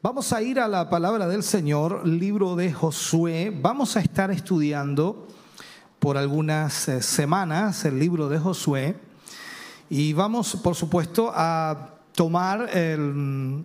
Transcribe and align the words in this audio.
Vamos 0.00 0.32
a 0.32 0.40
ir 0.40 0.60
a 0.60 0.68
la 0.68 0.88
palabra 0.88 1.26
del 1.26 1.42
Señor, 1.42 2.06
libro 2.06 2.54
de 2.54 2.72
Josué. 2.72 3.52
Vamos 3.52 3.96
a 3.96 4.00
estar 4.00 4.30
estudiando 4.30 5.26
por 5.98 6.16
algunas 6.16 6.86
eh, 6.86 7.02
semanas 7.02 7.84
el 7.84 7.98
libro 7.98 8.28
de 8.28 8.38
Josué 8.38 8.96
y 9.90 10.12
vamos, 10.12 10.54
por 10.62 10.76
supuesto, 10.76 11.32
a 11.34 11.96
tomar 12.14 12.70
el 12.76 13.64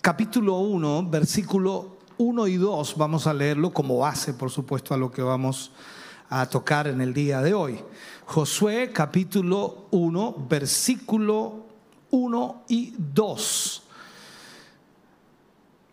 capítulo 0.00 0.60
1, 0.60 1.10
versículo 1.10 1.96
1 2.16 2.46
y 2.46 2.56
2. 2.56 2.96
Vamos 2.96 3.26
a 3.26 3.34
leerlo 3.34 3.72
como 3.72 3.98
base, 3.98 4.32
por 4.32 4.52
supuesto, 4.52 4.94
a 4.94 4.96
lo 4.96 5.10
que 5.10 5.22
vamos 5.22 5.72
a 6.28 6.46
tocar 6.46 6.86
en 6.86 7.00
el 7.00 7.12
día 7.12 7.42
de 7.42 7.52
hoy. 7.52 7.80
Josué 8.26 8.92
capítulo 8.92 9.86
1, 9.90 10.46
versículo 10.48 11.64
1 12.12 12.62
y 12.68 12.94
2. 12.96 13.82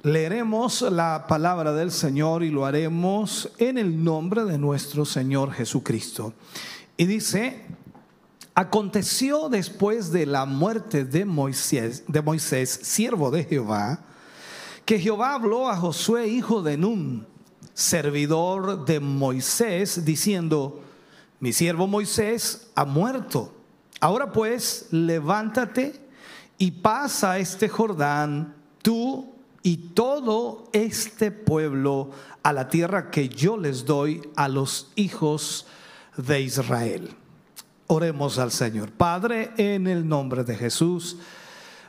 Leeremos 0.07 0.83
la 0.83 1.27
palabra 1.27 1.73
del 1.73 1.91
Señor 1.91 2.41
y 2.41 2.49
lo 2.49 2.65
haremos 2.65 3.51
en 3.57 3.77
el 3.77 4.05
nombre 4.05 4.45
de 4.45 4.57
nuestro 4.57 5.03
Señor 5.03 5.51
Jesucristo. 5.51 6.33
Y 6.95 7.07
dice, 7.07 7.65
aconteció 8.55 9.49
después 9.49 10.13
de 10.13 10.25
la 10.25 10.45
muerte 10.45 11.03
de 11.03 11.25
Moisés, 11.25 12.05
de 12.07 12.21
Moisés, 12.21 12.69
siervo 12.83 13.31
de 13.31 13.43
Jehová, 13.43 13.99
que 14.85 14.97
Jehová 14.97 15.33
habló 15.33 15.67
a 15.67 15.75
Josué, 15.75 16.27
hijo 16.29 16.61
de 16.61 16.77
Nun, 16.77 17.27
servidor 17.73 18.85
de 18.85 19.01
Moisés, 19.01 20.05
diciendo, 20.05 20.83
mi 21.41 21.51
siervo 21.51 21.85
Moisés 21.85 22.69
ha 22.75 22.85
muerto. 22.85 23.53
Ahora 23.99 24.31
pues, 24.31 24.87
levántate 24.91 25.99
y 26.57 26.71
pasa 26.71 27.39
este 27.39 27.67
Jordán, 27.67 28.55
tú 28.81 29.33
y 29.67 29.75
todo 29.75 30.69
este 30.71 31.29
pueblo 31.29 32.11
a 32.41 32.53
la 32.53 32.69
tierra 32.69 33.11
que 33.11 33.27
yo 33.27 33.57
les 33.57 33.83
doy 33.83 34.21
a 34.37 34.47
los 34.47 34.93
hijos 34.95 35.67
de 36.15 36.39
Israel. 36.39 37.09
Oremos 37.87 38.39
al 38.39 38.53
Señor. 38.53 38.93
Padre, 38.93 39.51
en 39.57 39.87
el 39.87 40.07
nombre 40.07 40.45
de 40.45 40.55
Jesús, 40.55 41.17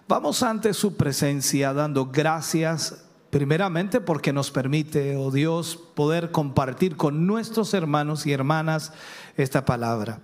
vamos 0.09 0.43
ante 0.43 0.75
su 0.75 0.97
presencia 0.97 1.73
dando 1.73 2.07
gracias 2.07 3.05
primeramente 3.31 4.01
porque 4.01 4.33
nos 4.33 4.51
permite, 4.51 5.15
oh 5.15 5.31
Dios, 5.31 5.79
poder 5.95 6.33
compartir 6.33 6.97
con 6.97 7.29
nuestros 7.29 7.75
hermanos 7.75 8.27
y 8.27 8.33
hermanas 8.33 8.93
esta 9.37 9.65
palabra. 9.65 10.19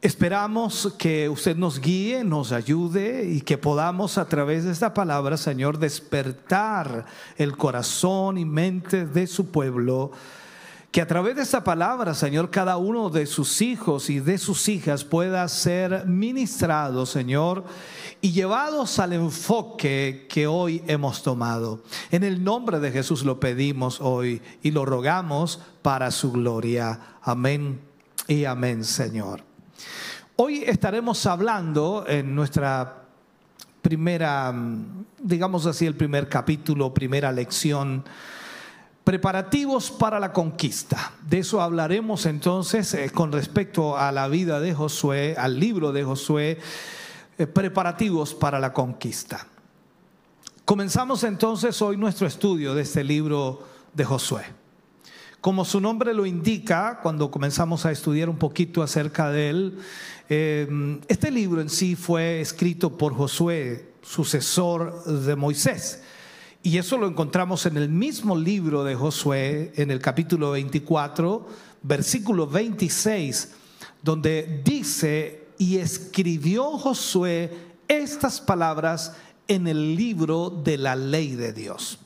Esperamos 0.00 0.94
que 0.96 1.28
usted 1.28 1.56
nos 1.56 1.80
guíe, 1.80 2.22
nos 2.22 2.52
ayude 2.52 3.28
y 3.32 3.40
que 3.40 3.58
podamos 3.58 4.16
a 4.16 4.28
través 4.28 4.62
de 4.62 4.70
esta 4.70 4.94
palabra, 4.94 5.36
Señor, 5.36 5.78
despertar 5.78 7.04
el 7.36 7.56
corazón 7.56 8.38
y 8.38 8.44
mente 8.44 9.06
de 9.06 9.26
su 9.26 9.50
pueblo. 9.50 10.12
Que 10.92 11.00
a 11.00 11.06
través 11.08 11.34
de 11.34 11.42
esta 11.42 11.64
palabra, 11.64 12.14
Señor, 12.14 12.48
cada 12.50 12.76
uno 12.76 13.10
de 13.10 13.26
sus 13.26 13.60
hijos 13.60 14.08
y 14.08 14.20
de 14.20 14.38
sus 14.38 14.68
hijas 14.68 15.02
pueda 15.02 15.46
ser 15.48 16.06
ministrado, 16.06 17.04
Señor, 17.04 17.64
y 18.20 18.30
llevados 18.30 19.00
al 19.00 19.14
enfoque 19.14 20.28
que 20.30 20.46
hoy 20.46 20.80
hemos 20.86 21.24
tomado. 21.24 21.82
En 22.12 22.22
el 22.22 22.44
nombre 22.44 22.78
de 22.78 22.92
Jesús 22.92 23.24
lo 23.24 23.40
pedimos 23.40 24.00
hoy 24.00 24.42
y 24.62 24.70
lo 24.70 24.84
rogamos 24.84 25.60
para 25.82 26.12
su 26.12 26.30
gloria. 26.30 27.00
Amén 27.20 27.80
y 28.28 28.44
amén, 28.44 28.84
Señor. 28.84 29.47
Hoy 30.36 30.62
estaremos 30.64 31.26
hablando 31.26 32.04
en 32.06 32.34
nuestra 32.34 33.04
primera, 33.82 34.54
digamos 35.18 35.66
así, 35.66 35.86
el 35.86 35.96
primer 35.96 36.28
capítulo, 36.28 36.94
primera 36.94 37.32
lección, 37.32 38.04
preparativos 39.04 39.90
para 39.90 40.20
la 40.20 40.32
conquista. 40.32 41.12
De 41.26 41.38
eso 41.38 41.62
hablaremos 41.62 42.26
entonces 42.26 42.92
eh, 42.94 43.10
con 43.10 43.32
respecto 43.32 43.96
a 43.96 44.12
la 44.12 44.28
vida 44.28 44.60
de 44.60 44.74
Josué, 44.74 45.34
al 45.38 45.58
libro 45.58 45.92
de 45.92 46.04
Josué, 46.04 46.58
eh, 47.38 47.46
preparativos 47.46 48.34
para 48.34 48.58
la 48.60 48.72
conquista. 48.72 49.46
Comenzamos 50.64 51.24
entonces 51.24 51.80
hoy 51.80 51.96
nuestro 51.96 52.26
estudio 52.26 52.74
de 52.74 52.82
este 52.82 53.02
libro 53.02 53.66
de 53.94 54.04
Josué. 54.04 54.42
Como 55.40 55.64
su 55.64 55.80
nombre 55.80 56.14
lo 56.14 56.26
indica, 56.26 56.98
cuando 57.00 57.30
comenzamos 57.30 57.86
a 57.86 57.92
estudiar 57.92 58.28
un 58.28 58.38
poquito 58.38 58.82
acerca 58.82 59.30
de 59.30 59.50
él, 59.50 59.78
eh, 60.28 60.98
este 61.06 61.30
libro 61.30 61.60
en 61.60 61.70
sí 61.70 61.94
fue 61.94 62.40
escrito 62.40 62.96
por 62.96 63.14
Josué, 63.14 63.92
sucesor 64.02 65.04
de 65.04 65.36
Moisés. 65.36 66.02
Y 66.64 66.78
eso 66.78 66.98
lo 66.98 67.06
encontramos 67.06 67.66
en 67.66 67.76
el 67.76 67.88
mismo 67.88 68.36
libro 68.36 68.82
de 68.82 68.96
Josué, 68.96 69.72
en 69.76 69.92
el 69.92 70.00
capítulo 70.00 70.50
24, 70.50 71.46
versículo 71.82 72.48
26, 72.48 73.52
donde 74.02 74.60
dice, 74.64 75.46
y 75.56 75.76
escribió 75.76 76.72
Josué 76.78 77.56
estas 77.86 78.40
palabras 78.40 79.14
en 79.46 79.68
el 79.68 79.94
libro 79.94 80.50
de 80.50 80.78
la 80.78 80.96
ley 80.96 81.36
de 81.36 81.52
Dios. 81.52 82.00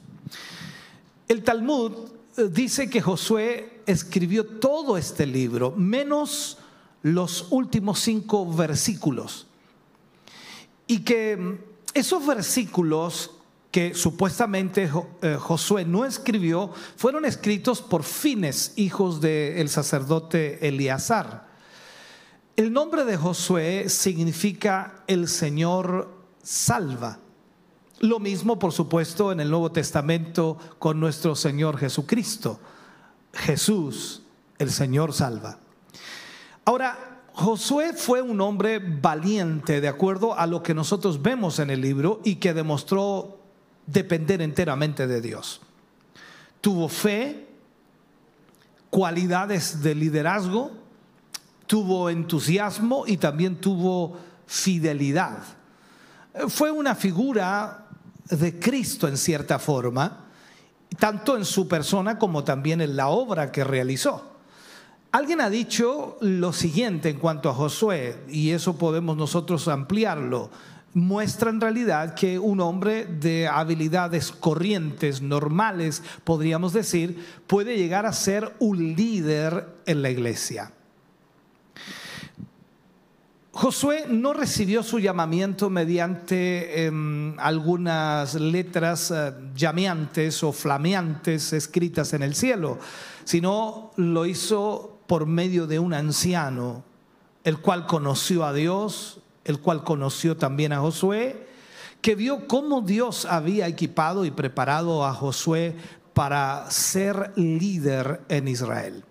El 1.29 1.43
Talmud 1.43 1.93
dice 2.37 2.89
que 2.89 3.01
Josué 3.01 3.83
escribió 3.87 4.47
todo 4.47 4.97
este 4.97 5.27
libro, 5.27 5.73
menos 5.73 6.59
los 7.03 7.47
últimos 7.51 7.99
cinco 7.99 8.51
versículos. 8.51 9.47
Y 10.87 11.01
que 11.01 11.59
esos 11.95 12.27
versículos 12.27 13.31
que 13.73 13.95
supuestamente 13.95 14.91
eh, 15.23 15.37
Josué 15.41 15.87
no 15.87 16.05
escribió, 16.05 16.71
fueron 16.97 17.25
escritos 17.25 17.81
por 17.81 18.05
Fines, 18.05 18.75
hijos 18.77 19.23
del 19.23 19.69
sacerdote 19.71 20.69
Eleazar. 20.69 21.49
El 22.55 22.71
nombre 22.71 23.07
de 23.07 23.17
Josué 23.17 23.89
significa 23.89 25.03
el 25.07 25.27
Señor 25.27 26.15
salva. 26.43 27.19
Lo 28.03 28.19
mismo, 28.19 28.59
por 28.59 28.73
supuesto, 28.73 29.31
en 29.31 29.39
el 29.39 29.49
Nuevo 29.49 29.71
Testamento 29.71 30.59
con 30.81 30.99
nuestro 30.99 31.37
Señor 31.37 31.79
Jesucristo. 31.79 32.59
Jesús, 33.33 34.23
el 34.59 34.73
Señor 34.73 35.13
salva. 35.13 35.59
Ahora, 36.65 37.21
Josué 37.33 37.93
fue 37.93 38.21
un 38.21 38.41
hombre 38.41 38.81
valiente, 38.81 39.81
de 39.81 39.87
acuerdo 39.87 40.37
a 40.37 40.49
lo 40.49 40.65
que 40.65 40.75
nosotros 40.75 41.23
vemos 41.23 41.61
en 41.61 41.71
el 41.71 41.81
libro, 41.81 42.21
y 42.25 42.37
que 42.37 42.53
demostró 42.53 43.39
depender 43.87 44.43
enteramente 44.43 45.07
de 45.07 45.21
Dios. 45.21 45.61
Tuvo 46.61 46.89
fe, 46.89 47.47
cualidades 48.91 49.81
de 49.81 49.95
liderazgo, 49.95 50.73
tuvo 51.69 52.11
entusiasmo 52.11 53.05
y 53.07 53.17
también 53.19 53.61
tuvo 53.61 54.19
fidelidad. 54.45 55.39
Fue 56.49 56.73
una 56.73 56.97
figura 56.97 57.82
de 58.29 58.59
Cristo 58.59 59.09
en 59.09 59.17
cierta 59.17 59.59
forma, 59.59 60.27
tanto 60.99 61.37
en 61.37 61.45
su 61.45 61.69
persona 61.69 62.19
como 62.19 62.45
también 62.45 62.81
en 62.81 62.97
la 62.97 63.09
obra 63.09 63.53
que 63.53 63.65
realizó. 63.65 64.33
Alguien 65.11 65.41
ha 65.43 65.51
dicho 65.51 66.17
lo 66.21 66.53
siguiente 66.53 67.11
en 67.11 67.19
cuanto 67.19 67.51
a 67.51 67.55
Josué, 67.55 68.25
y 68.29 68.51
eso 68.51 68.79
podemos 68.79 69.17
nosotros 69.17 69.69
ampliarlo. 69.69 70.51
Muestra 70.95 71.51
en 71.51 71.61
realidad 71.61 72.15
que 72.15 72.39
un 72.39 72.61
hombre 72.61 73.07
de 73.07 73.47
habilidades 73.47 74.31
corrientes, 74.33 75.21
normales, 75.21 76.03
podríamos 76.25 76.73
decir, 76.73 77.27
puede 77.47 77.77
llegar 77.77 78.07
a 78.07 78.13
ser 78.13 78.55
un 78.59 78.95
líder 78.95 79.69
en 79.87 80.03
la 80.03 80.11
iglesia. 80.11 80.73
Josué 83.55 84.07
no 84.09 84.33
recibió 84.33 84.83
su 84.83 84.99
llamamiento 84.99 85.69
mediante 85.69 86.87
em, 86.87 87.39
algunas 87.39 88.35
letras 88.35 89.11
eh, 89.11 89.35
llameantes 89.55 90.43
o 90.43 90.53
flameantes 90.53 91.53
escritas 91.53 92.15
en 92.15 92.23
el 92.23 92.35
cielo, 92.35 92.79
sino 93.25 93.91
lo 93.97 94.25
hizo 94.25 95.01
por 95.07 95.27
medio 95.27 95.67
de 95.67 95.79
un 95.79 95.93
anciano, 95.93 96.83
el 97.45 97.59
cual 97.59 97.87
conoció 97.87 98.47
a 98.47 98.55
Dios, 98.55 99.21
el 99.45 99.61
cual 99.61 99.85
conoció 99.85 100.39
también 100.39 100.73
a 100.73 100.81
Josué, 100.81 101.47
que 102.01 102.15
vio 102.15 102.49
cómo 102.49 102.81
Dios 102.81 103.27
había 103.27 103.69
equipado 103.69 104.25
y 104.25 104.31
preparado 104.31 105.05
a 105.05 105.13
Josué 105.13 105.77
para 106.15 106.71
ser 106.71 107.33
líder 107.37 108.23
en 108.31 108.49
Israel. 108.49 109.05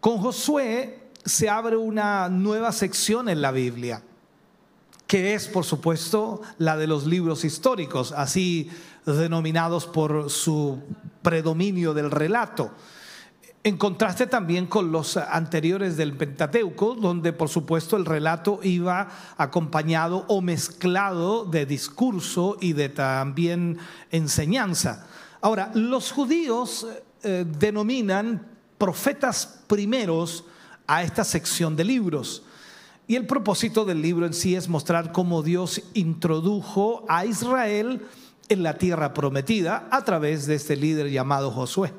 Con 0.00 0.18
Josué 0.18 1.03
se 1.24 1.48
abre 1.48 1.76
una 1.76 2.28
nueva 2.28 2.72
sección 2.72 3.28
en 3.28 3.40
la 3.40 3.50
Biblia, 3.50 4.02
que 5.06 5.34
es, 5.34 5.48
por 5.48 5.64
supuesto, 5.64 6.42
la 6.58 6.76
de 6.76 6.86
los 6.86 7.06
libros 7.06 7.44
históricos, 7.44 8.12
así 8.12 8.70
denominados 9.06 9.86
por 9.86 10.30
su 10.30 10.80
predominio 11.22 11.94
del 11.94 12.10
relato. 12.10 12.70
En 13.62 13.78
contraste 13.78 14.26
también 14.26 14.66
con 14.66 14.92
los 14.92 15.16
anteriores 15.16 15.96
del 15.96 16.14
Pentateuco, 16.14 16.94
donde 16.94 17.32
por 17.32 17.48
supuesto 17.48 17.96
el 17.96 18.04
relato 18.04 18.60
iba 18.62 19.08
acompañado 19.38 20.26
o 20.28 20.42
mezclado 20.42 21.46
de 21.46 21.64
discurso 21.64 22.58
y 22.60 22.74
de 22.74 22.90
también 22.90 23.78
enseñanza. 24.10 25.06
Ahora, 25.40 25.70
los 25.72 26.12
judíos 26.12 26.86
eh, 27.22 27.46
denominan 27.58 28.46
profetas 28.76 29.62
primeros 29.66 30.44
a 30.86 31.02
esta 31.02 31.24
sección 31.24 31.76
de 31.76 31.84
libros. 31.84 32.42
Y 33.06 33.16
el 33.16 33.26
propósito 33.26 33.84
del 33.84 34.00
libro 34.00 34.26
en 34.26 34.32
sí 34.32 34.54
es 34.56 34.68
mostrar 34.68 35.12
cómo 35.12 35.42
Dios 35.42 35.82
introdujo 35.94 37.04
a 37.08 37.26
Israel 37.26 38.06
en 38.48 38.62
la 38.62 38.78
tierra 38.78 39.14
prometida 39.14 39.88
a 39.90 40.04
través 40.04 40.46
de 40.46 40.54
este 40.54 40.76
líder 40.76 41.10
llamado 41.10 41.50
Josué 41.50 41.92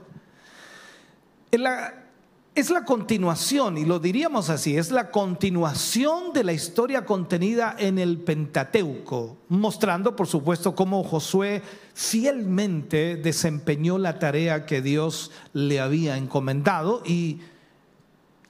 es 2.56 2.70
la 2.70 2.86
continuación, 2.86 3.78
y 3.78 3.86
lo 3.86 4.00
diríamos 4.00 4.50
así, 4.50 4.78
es 4.78 4.90
la 4.90 5.12
continuación 5.12 6.32
de 6.34 6.44
la 6.44 6.54
historia 6.54 7.06
contenida 7.06 7.76
en 7.78 8.00
el 8.00 8.18
Pentateuco, 8.18 9.38
mostrando, 9.50 10.16
por 10.16 10.28
supuesto, 10.28 10.74
cómo 10.74 11.04
Josué 11.04 11.62
fielmente 11.94 13.18
desempeñó 13.18 13.98
la 13.98 14.20
tarea 14.20 14.66
que 14.66 14.82
Dios 14.82 15.32
le 15.52 15.82
había 15.82 16.18
encomendado 16.18 17.04
y 17.06 17.42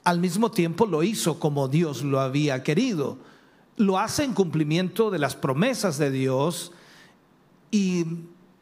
al 0.06 0.20
mismo 0.20 0.52
tiempo 0.52 0.86
lo 0.86 1.04
hizo 1.04 1.40
como 1.40 1.68
Dios 1.68 2.04
lo 2.04 2.22
había 2.22 2.64
querido. 2.64 3.18
Lo 3.76 4.00
hace 4.00 4.24
en 4.24 4.34
cumplimiento 4.34 5.10
de 5.10 5.20
las 5.20 5.36
promesas 5.36 5.98
de 5.98 6.12
Dios 6.12 6.72
y 7.72 8.06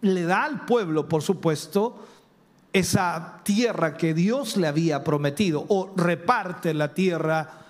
le 0.02 0.24
da 0.24 0.46
al 0.46 0.66
pueblo, 0.66 1.08
por 1.08 1.22
supuesto, 1.22 2.00
esa 2.72 3.42
tierra 3.44 3.98
que 3.98 4.14
Dios 4.14 4.58
le 4.58 4.68
había 4.68 5.04
prometido 5.04 5.66
o 5.68 5.94
reparte 5.96 6.74
la 6.74 6.94
tierra 6.94 7.68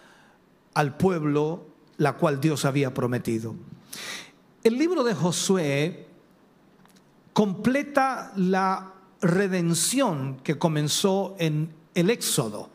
al 0.75 0.95
pueblo 0.95 1.65
la 1.97 2.13
cual 2.13 2.39
Dios 2.39 2.65
había 2.65 2.93
prometido. 2.93 3.55
El 4.63 4.77
libro 4.77 5.03
de 5.03 5.15
Josué 5.15 6.07
completa 7.33 8.31
la 8.35 8.93
redención 9.19 10.37
que 10.43 10.59
comenzó 10.59 11.35
en 11.39 11.73
el 11.95 12.11
Éxodo 12.11 12.72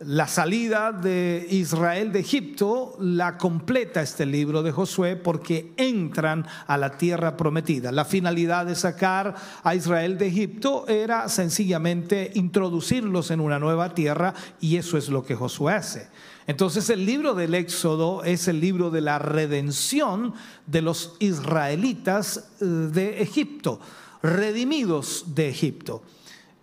la 0.00 0.26
salida 0.26 0.90
de 0.90 1.46
Israel 1.50 2.12
de 2.12 2.20
Egipto 2.20 2.96
la 2.98 3.38
completa 3.38 4.02
este 4.02 4.26
libro 4.26 4.62
de 4.62 4.72
Josué 4.72 5.14
porque 5.14 5.72
entran 5.76 6.46
a 6.66 6.76
la 6.76 6.98
tierra 6.98 7.36
prometida. 7.36 7.92
La 7.92 8.04
finalidad 8.04 8.66
de 8.66 8.74
sacar 8.74 9.34
a 9.62 9.74
Israel 9.74 10.18
de 10.18 10.26
Egipto 10.26 10.86
era 10.88 11.28
sencillamente 11.28 12.32
introducirlos 12.34 13.30
en 13.30 13.40
una 13.40 13.58
nueva 13.58 13.94
tierra 13.94 14.34
y 14.60 14.76
eso 14.76 14.98
es 14.98 15.08
lo 15.08 15.24
que 15.24 15.36
Josué 15.36 15.74
hace. 15.74 16.08
Entonces 16.46 16.90
el 16.90 17.06
libro 17.06 17.34
del 17.34 17.54
Éxodo 17.54 18.24
es 18.24 18.48
el 18.48 18.60
libro 18.60 18.90
de 18.90 19.00
la 19.00 19.18
redención 19.18 20.34
de 20.66 20.82
los 20.82 21.14
israelitas 21.20 22.50
eh, 22.60 22.64
de 22.64 23.22
Egipto, 23.22 23.80
redimidos 24.22 25.34
de 25.34 25.48
Egipto. 25.48 26.02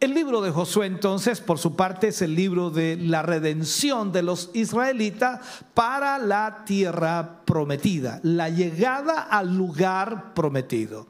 El 0.02 0.16
libro 0.16 0.42
de 0.42 0.50
Josué 0.50 0.88
entonces, 0.88 1.42
por 1.42 1.60
su 1.60 1.76
parte, 1.76 2.08
es 2.08 2.24
el 2.24 2.34
libro 2.34 2.72
de 2.72 2.98
la 2.98 3.22
redención 3.22 4.12
de 4.12 4.24
los 4.24 4.50
israelitas 4.54 5.42
para 5.76 6.18
la 6.18 6.64
tierra 6.66 7.42
prometida, 7.46 8.20
la 8.24 8.50
llegada 8.50 9.22
al 9.22 9.56
lugar 9.56 10.34
prometido. 10.34 11.06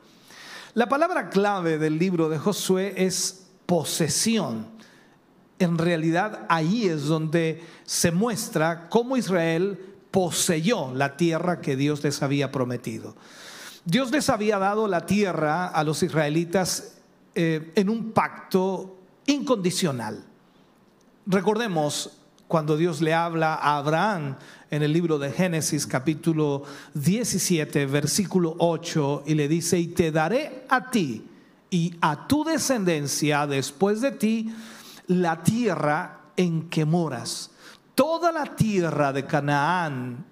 La 0.74 0.90
palabra 0.90 1.30
clave 1.30 1.78
del 1.78 1.98
libro 1.98 2.28
de 2.28 2.38
Josué 2.38 2.94
es 2.98 3.48
posesión. 3.66 4.68
En 5.58 5.78
realidad 5.78 6.46
ahí 6.50 6.88
es 6.88 7.06
donde 7.06 7.64
se 7.86 8.12
muestra 8.12 8.90
cómo 8.90 9.16
Israel 9.16 9.80
poseyó 10.12 10.94
la 10.94 11.16
tierra 11.16 11.62
que 11.62 11.78
Dios 11.78 12.04
les 12.04 12.22
había 12.22 12.52
prometido. 12.52 13.16
Dios 13.86 14.12
les 14.12 14.30
había 14.30 14.60
dado 14.60 14.90
la 14.90 15.06
tierra 15.06 15.68
a 15.68 15.82
los 15.86 16.04
israelitas 16.04 16.98
eh, 17.34 17.72
en 17.76 17.90
un 17.90 18.12
pacto 18.12 18.98
incondicional. 19.26 20.24
Recordemos 21.26 22.18
cuando 22.48 22.76
Dios 22.76 23.00
le 23.02 23.14
habla 23.14 23.54
a 23.56 23.78
Abraham 23.78 24.36
en 24.70 24.84
el 24.84 24.92
libro 24.92 25.18
de 25.18 25.32
Génesis 25.32 25.88
capítulo 25.88 26.64
17 26.94 27.86
versículo 27.86 28.56
8 28.60 29.24
y 29.28 29.36
le 29.36 29.48
dice, 29.48 29.80
y 29.80 29.88
te 29.88 30.12
daré 30.12 30.66
a 30.68 30.92
ti 30.92 31.26
y 31.70 31.96
a 32.02 32.28
tu 32.28 32.44
descendencia 32.44 33.48
después 33.48 34.02
de 34.02 34.12
ti 34.12 34.54
la 35.08 35.42
tierra 35.42 36.20
en 36.36 36.70
que 36.70 36.84
moras, 36.84 37.52
toda 37.96 38.34
la 38.34 38.56
tierra 38.56 39.14
de 39.14 39.26
Canaán 39.26 40.26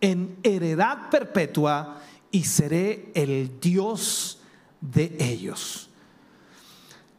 en 0.00 0.38
heredad 0.42 1.10
perpetua 1.10 2.00
y 2.30 2.44
seré 2.44 3.10
el 3.14 3.60
Dios 3.60 4.40
de 4.80 5.16
ellos. 5.20 5.90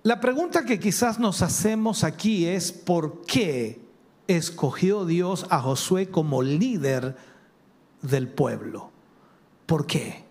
La 0.08 0.22
pregunta 0.22 0.64
que 0.64 0.80
quizás 0.80 1.20
nos 1.20 1.42
hacemos 1.42 2.06
aquí 2.06 2.46
es 2.46 2.72
¿por 2.72 3.24
qué 3.26 3.82
escogió 4.26 5.04
Dios 5.04 5.46
a 5.50 5.60
Josué 5.60 6.08
como 6.08 6.42
líder 6.42 7.18
del 8.02 8.30
pueblo? 8.30 8.90
¿Por 9.66 9.86
qué? 9.86 10.24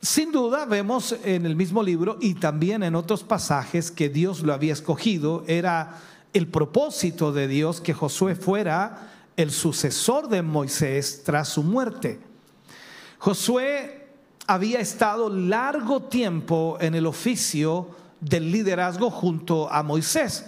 Sin 0.00 0.30
duda 0.30 0.64
vemos 0.64 1.16
en 1.24 1.44
el 1.44 1.56
mismo 1.56 1.82
libro 1.82 2.18
y 2.20 2.34
también 2.34 2.84
en 2.84 2.94
otros 2.94 3.24
pasajes 3.24 3.90
que 3.90 4.08
Dios 4.08 4.44
lo 4.44 4.52
había 4.52 4.74
escogido. 4.74 5.42
Era 5.48 5.98
el 6.32 6.46
propósito 6.46 7.32
de 7.32 7.48
Dios 7.48 7.80
que 7.80 7.94
Josué 7.94 8.36
fuera 8.36 9.10
el 9.36 9.50
sucesor 9.50 10.28
de 10.28 10.42
Moisés 10.42 11.24
tras 11.24 11.48
su 11.48 11.64
muerte. 11.64 12.20
Josué 13.18 14.06
había 14.46 14.78
estado 14.78 15.28
largo 15.30 16.02
tiempo 16.02 16.78
en 16.80 16.94
el 16.94 17.06
oficio 17.06 18.00
del 18.22 18.52
liderazgo 18.52 19.10
junto 19.10 19.70
a 19.70 19.82
Moisés, 19.82 20.46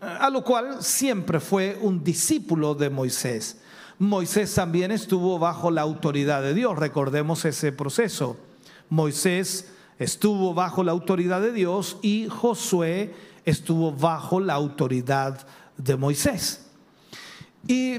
a 0.00 0.30
lo 0.30 0.42
cual 0.44 0.82
siempre 0.82 1.40
fue 1.40 1.76
un 1.82 2.02
discípulo 2.02 2.74
de 2.74 2.90
Moisés. 2.90 3.58
Moisés 3.98 4.54
también 4.54 4.92
estuvo 4.92 5.38
bajo 5.38 5.70
la 5.70 5.82
autoridad 5.82 6.42
de 6.42 6.54
Dios, 6.54 6.78
recordemos 6.78 7.44
ese 7.44 7.72
proceso. 7.72 8.36
Moisés 8.88 9.72
estuvo 9.98 10.54
bajo 10.54 10.84
la 10.84 10.92
autoridad 10.92 11.40
de 11.40 11.52
Dios 11.52 11.98
y 12.02 12.28
Josué 12.28 13.14
estuvo 13.44 13.92
bajo 13.92 14.38
la 14.38 14.54
autoridad 14.54 15.44
de 15.76 15.96
Moisés. 15.96 16.66
Y 17.66 17.94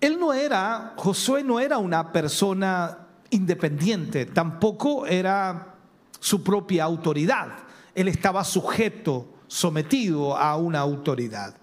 él 0.00 0.18
no 0.18 0.32
era, 0.32 0.94
Josué 0.96 1.44
no 1.44 1.60
era 1.60 1.78
una 1.78 2.12
persona 2.12 2.98
independiente, 3.30 4.26
tampoco 4.26 5.06
era 5.06 5.76
su 6.18 6.42
propia 6.42 6.84
autoridad 6.84 7.71
él 7.94 8.08
estaba 8.08 8.44
sujeto, 8.44 9.28
sometido 9.46 10.36
a 10.36 10.56
una 10.56 10.80
autoridad. 10.80 11.56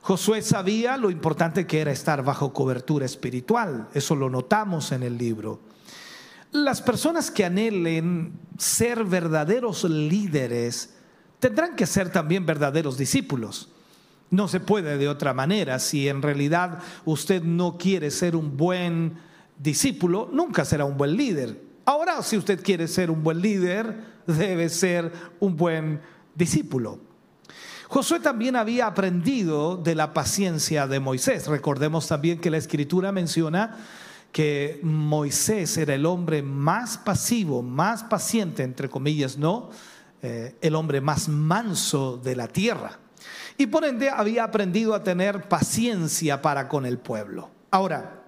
Josué 0.00 0.42
sabía 0.42 0.96
lo 0.96 1.10
importante 1.10 1.66
que 1.66 1.80
era 1.80 1.92
estar 1.92 2.24
bajo 2.24 2.52
cobertura 2.52 3.06
espiritual, 3.06 3.88
eso 3.94 4.16
lo 4.16 4.28
notamos 4.28 4.90
en 4.90 5.04
el 5.04 5.16
libro. 5.16 5.60
Las 6.50 6.82
personas 6.82 7.30
que 7.30 7.44
anhelen 7.44 8.32
ser 8.58 9.04
verdaderos 9.04 9.84
líderes 9.84 10.94
tendrán 11.38 11.76
que 11.76 11.86
ser 11.86 12.10
también 12.10 12.44
verdaderos 12.44 12.98
discípulos. 12.98 13.70
No 14.30 14.48
se 14.48 14.60
puede 14.60 14.98
de 14.98 15.08
otra 15.08 15.32
manera. 15.34 15.78
Si 15.78 16.08
en 16.08 16.20
realidad 16.20 16.80
usted 17.04 17.42
no 17.42 17.78
quiere 17.78 18.10
ser 18.10 18.36
un 18.36 18.56
buen 18.56 19.14
discípulo, 19.58 20.28
nunca 20.32 20.64
será 20.64 20.84
un 20.84 20.96
buen 20.96 21.16
líder. 21.16 21.60
Ahora, 21.84 22.22
si 22.22 22.36
usted 22.36 22.62
quiere 22.62 22.86
ser 22.86 23.10
un 23.10 23.22
buen 23.22 23.40
líder, 23.40 24.11
debe 24.26 24.68
ser 24.68 25.12
un 25.40 25.56
buen 25.56 26.00
discípulo. 26.34 26.98
Josué 27.88 28.20
también 28.20 28.56
había 28.56 28.86
aprendido 28.86 29.76
de 29.76 29.94
la 29.94 30.14
paciencia 30.14 30.86
de 30.86 30.98
Moisés. 30.98 31.46
Recordemos 31.46 32.08
también 32.08 32.40
que 32.40 32.50
la 32.50 32.56
escritura 32.56 33.12
menciona 33.12 33.76
que 34.32 34.80
Moisés 34.82 35.76
era 35.76 35.94
el 35.94 36.06
hombre 36.06 36.42
más 36.42 36.96
pasivo, 36.96 37.62
más 37.62 38.02
paciente, 38.04 38.62
entre 38.62 38.88
comillas, 38.88 39.36
¿no? 39.36 39.68
Eh, 40.22 40.56
el 40.62 40.74
hombre 40.74 41.02
más 41.02 41.28
manso 41.28 42.16
de 42.16 42.34
la 42.34 42.48
tierra. 42.48 42.98
Y 43.58 43.66
por 43.66 43.84
ende 43.84 44.08
había 44.08 44.44
aprendido 44.44 44.94
a 44.94 45.02
tener 45.02 45.48
paciencia 45.48 46.40
para 46.40 46.68
con 46.68 46.86
el 46.86 46.96
pueblo. 46.96 47.50
Ahora, 47.70 48.21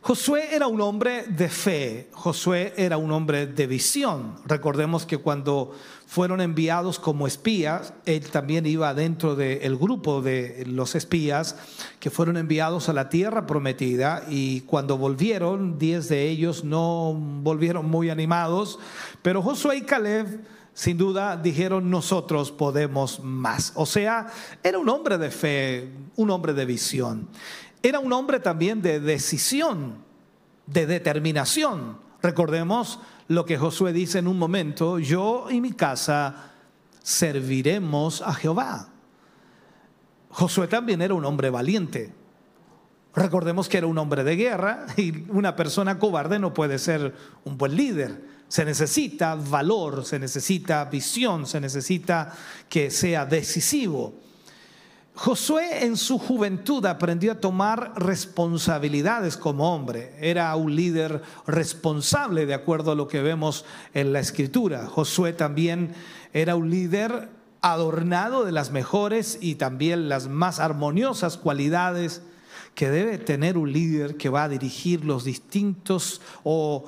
Josué 0.00 0.54
era 0.54 0.68
un 0.68 0.80
hombre 0.80 1.24
de 1.24 1.48
fe, 1.48 2.08
Josué 2.12 2.72
era 2.76 2.96
un 2.96 3.10
hombre 3.10 3.46
de 3.46 3.66
visión. 3.66 4.36
Recordemos 4.46 5.04
que 5.04 5.18
cuando 5.18 5.72
fueron 6.06 6.40
enviados 6.40 6.98
como 6.98 7.26
espías, 7.26 7.92
él 8.06 8.30
también 8.30 8.64
iba 8.64 8.94
dentro 8.94 9.34
del 9.34 9.76
grupo 9.76 10.22
de 10.22 10.64
los 10.66 10.94
espías 10.94 11.56
que 11.98 12.10
fueron 12.10 12.36
enviados 12.36 12.88
a 12.88 12.92
la 12.92 13.08
tierra 13.08 13.46
prometida 13.46 14.24
y 14.28 14.62
cuando 14.62 14.96
volvieron, 14.96 15.78
diez 15.78 16.08
de 16.08 16.28
ellos 16.28 16.64
no 16.64 17.12
volvieron 17.14 17.90
muy 17.90 18.08
animados, 18.08 18.78
pero 19.22 19.42
Josué 19.42 19.78
y 19.78 19.82
Caleb 19.82 20.44
sin 20.78 20.96
duda 20.96 21.36
dijeron 21.36 21.90
nosotros 21.90 22.52
podemos 22.52 23.18
más. 23.18 23.72
O 23.74 23.84
sea, 23.84 24.28
era 24.62 24.78
un 24.78 24.88
hombre 24.88 25.18
de 25.18 25.32
fe, 25.32 25.90
un 26.14 26.30
hombre 26.30 26.52
de 26.54 26.64
visión. 26.64 27.28
Era 27.82 28.00
un 28.00 28.12
hombre 28.12 28.40
también 28.40 28.82
de 28.82 29.00
decisión, 29.00 29.96
de 30.66 30.86
determinación. 30.86 31.98
Recordemos 32.22 32.98
lo 33.28 33.44
que 33.44 33.58
Josué 33.58 33.92
dice 33.92 34.18
en 34.18 34.26
un 34.26 34.38
momento, 34.38 34.98
yo 34.98 35.46
y 35.50 35.60
mi 35.60 35.72
casa 35.72 36.52
serviremos 37.02 38.22
a 38.22 38.34
Jehová. 38.34 38.88
Josué 40.30 40.66
también 40.68 41.02
era 41.02 41.14
un 41.14 41.24
hombre 41.24 41.50
valiente. 41.50 42.12
Recordemos 43.14 43.68
que 43.68 43.78
era 43.78 43.86
un 43.86 43.98
hombre 43.98 44.24
de 44.24 44.36
guerra 44.36 44.86
y 44.96 45.24
una 45.30 45.56
persona 45.56 45.98
cobarde 45.98 46.38
no 46.38 46.52
puede 46.54 46.78
ser 46.78 47.14
un 47.44 47.56
buen 47.56 47.76
líder. 47.76 48.38
Se 48.48 48.64
necesita 48.64 49.34
valor, 49.34 50.04
se 50.04 50.18
necesita 50.18 50.84
visión, 50.86 51.46
se 51.46 51.60
necesita 51.60 52.32
que 52.68 52.90
sea 52.90 53.26
decisivo. 53.26 54.14
Josué 55.18 55.84
en 55.84 55.96
su 55.96 56.16
juventud 56.16 56.86
aprendió 56.86 57.32
a 57.32 57.40
tomar 57.40 57.92
responsabilidades 57.96 59.36
como 59.36 59.74
hombre. 59.74 60.14
Era 60.20 60.54
un 60.54 60.76
líder 60.76 61.22
responsable 61.44 62.46
de 62.46 62.54
acuerdo 62.54 62.92
a 62.92 62.94
lo 62.94 63.08
que 63.08 63.20
vemos 63.20 63.64
en 63.94 64.12
la 64.12 64.20
escritura. 64.20 64.86
Josué 64.86 65.32
también 65.32 65.92
era 66.32 66.54
un 66.54 66.70
líder 66.70 67.30
adornado 67.62 68.44
de 68.44 68.52
las 68.52 68.70
mejores 68.70 69.38
y 69.40 69.56
también 69.56 70.08
las 70.08 70.28
más 70.28 70.60
armoniosas 70.60 71.36
cualidades 71.36 72.22
que 72.76 72.88
debe 72.88 73.18
tener 73.18 73.58
un 73.58 73.72
líder 73.72 74.16
que 74.18 74.28
va 74.28 74.44
a 74.44 74.48
dirigir 74.48 75.04
los 75.04 75.24
distintos 75.24 76.20
o 76.44 76.84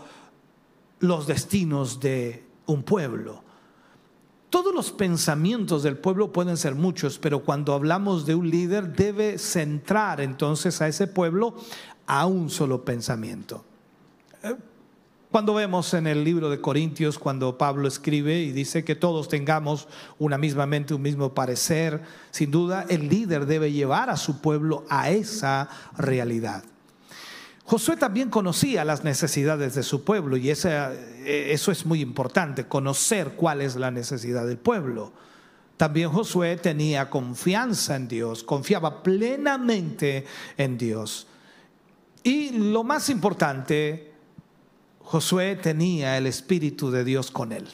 los 1.00 1.26
destinos 1.26 1.98
de 1.98 2.44
un 2.66 2.84
pueblo. 2.84 3.49
Todos 4.50 4.74
los 4.74 4.90
pensamientos 4.90 5.84
del 5.84 5.96
pueblo 5.96 6.32
pueden 6.32 6.56
ser 6.56 6.74
muchos, 6.74 7.18
pero 7.18 7.44
cuando 7.44 7.72
hablamos 7.72 8.26
de 8.26 8.34
un 8.34 8.50
líder 8.50 8.92
debe 8.92 9.38
centrar 9.38 10.20
entonces 10.20 10.82
a 10.82 10.88
ese 10.88 11.06
pueblo 11.06 11.54
a 12.06 12.26
un 12.26 12.50
solo 12.50 12.84
pensamiento. 12.84 13.64
Eh, 14.42 14.56
cuando 15.30 15.54
vemos 15.54 15.94
en 15.94 16.08
el 16.08 16.24
libro 16.24 16.50
de 16.50 16.60
Corintios, 16.60 17.16
cuando 17.16 17.56
Pablo 17.56 17.86
escribe 17.86 18.40
y 18.40 18.50
dice 18.50 18.82
que 18.82 18.96
todos 18.96 19.28
tengamos 19.28 19.86
una 20.18 20.36
misma 20.36 20.66
mente, 20.66 20.94
un 20.94 21.02
mismo 21.02 21.32
parecer, 21.32 22.02
sin 22.32 22.50
duda 22.50 22.84
el 22.88 23.08
líder 23.08 23.46
debe 23.46 23.70
llevar 23.70 24.10
a 24.10 24.16
su 24.16 24.40
pueblo 24.40 24.84
a 24.88 25.10
esa 25.10 25.68
realidad. 25.96 26.64
Josué 27.70 27.96
también 27.96 28.30
conocía 28.30 28.84
las 28.84 29.04
necesidades 29.04 29.76
de 29.76 29.84
su 29.84 30.02
pueblo 30.02 30.36
y 30.36 30.50
eh, 30.50 31.52
eso 31.52 31.70
es 31.70 31.86
muy 31.86 32.00
importante, 32.00 32.66
conocer 32.66 33.34
cuál 33.36 33.60
es 33.60 33.76
la 33.76 33.92
necesidad 33.92 34.44
del 34.44 34.58
pueblo. 34.58 35.12
También 35.76 36.10
Josué 36.10 36.56
tenía 36.56 37.08
confianza 37.08 37.94
en 37.94 38.08
Dios, 38.08 38.42
confiaba 38.42 39.04
plenamente 39.04 40.26
en 40.56 40.78
Dios. 40.78 41.28
Y 42.24 42.50
lo 42.58 42.82
más 42.82 43.08
importante, 43.08 44.14
Josué 45.04 45.54
tenía 45.54 46.18
el 46.18 46.26
Espíritu 46.26 46.90
de 46.90 47.04
Dios 47.04 47.30
con 47.30 47.52
él. 47.52 47.68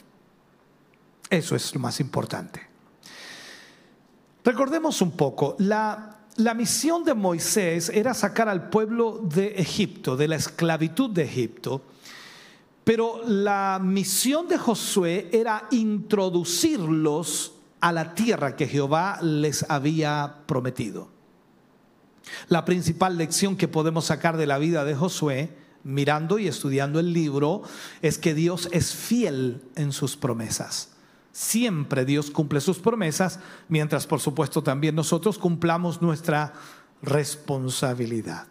Eso 1.31 1.57
es 1.57 1.75
lo 1.75 1.81
más 1.81 2.01
importante. 2.01 2.61
Recordemos 4.45 5.01
un 5.01 5.13
poco, 5.13 5.57
la 5.59 6.16
la 6.37 6.55
misión 6.55 7.05
de 7.05 7.15
Moisés 7.15 7.89
era 7.89 8.13
sacar 8.13 8.49
al 8.49 8.69
pueblo 8.69 9.21
de 9.23 9.55
Egipto, 9.57 10.17
de 10.17 10.29
la 10.29 10.37
esclavitud 10.37 11.11
de 11.11 11.23
Egipto, 11.23 11.83
pero 12.85 13.23
la 13.27 13.81
misión 13.83 14.47
de 14.47 14.59
Josué 14.59 15.29
era 15.33 15.67
introducirlos 15.71 17.55
a 17.81 17.93
la 17.93 18.15
tierra 18.15 18.55
que 18.55 18.69
Jehová 18.69 19.19
les 19.23 19.65
había 19.69 20.43
prometido. 20.47 21.09
La 22.49 22.65
principal 22.65 23.17
lección 23.17 23.57
que 23.57 23.69
podemos 23.69 24.07
sacar 24.07 24.37
de 24.37 24.47
la 24.47 24.59
vida 24.59 24.85
de 24.85 24.95
Josué, 24.95 25.51
mirando 25.85 26.39
y 26.39 26.49
estudiando 26.49 27.01
el 27.01 27.13
libro, 27.13 27.63
es 28.03 28.19
que 28.19 28.35
Dios 28.35 28.69
es 28.73 28.95
fiel 28.95 29.63
en 29.75 29.93
sus 29.93 30.17
promesas. 30.17 30.96
Siempre 31.37 32.07
Dios 32.07 32.31
cumple 32.31 32.63
sus 32.63 32.79
promesas, 32.79 33.41
mientras 33.69 34.07
por 34.07 34.21
supuesto 34.21 34.63
también 34.63 34.95
nosotros 34.95 35.37
cumplamos 35.37 36.01
nuestra 36.01 36.55
responsabilidad. 37.03 38.47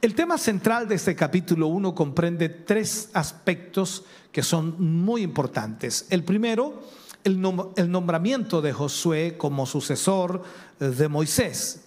El 0.00 0.14
tema 0.14 0.38
central 0.38 0.86
de 0.86 0.94
este 0.94 1.16
capítulo 1.16 1.66
1 1.66 1.92
comprende 1.92 2.48
tres 2.48 3.10
aspectos 3.14 4.04
que 4.30 4.44
son 4.44 4.76
muy 4.78 5.22
importantes. 5.22 6.06
El 6.08 6.22
primero, 6.22 6.84
el, 7.24 7.40
nombramiento 7.40 8.62
de 8.62 8.72
Josué 8.72 9.36
como 9.36 9.66
sucesor 9.66 10.40
de 10.78 11.08
Moisés. 11.08 11.82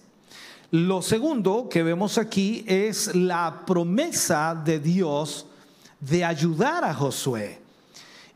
Lo 0.72 1.00
segundo 1.00 1.70
que 1.70 1.82
vemos 1.82 2.18
aquí 2.18 2.66
es 2.68 3.14
la 3.14 3.64
promesa 3.64 4.54
de 4.62 4.78
Dios 4.78 5.46
de 6.00 6.22
ayudar 6.26 6.84
a 6.84 6.92
Josué. 6.92 7.66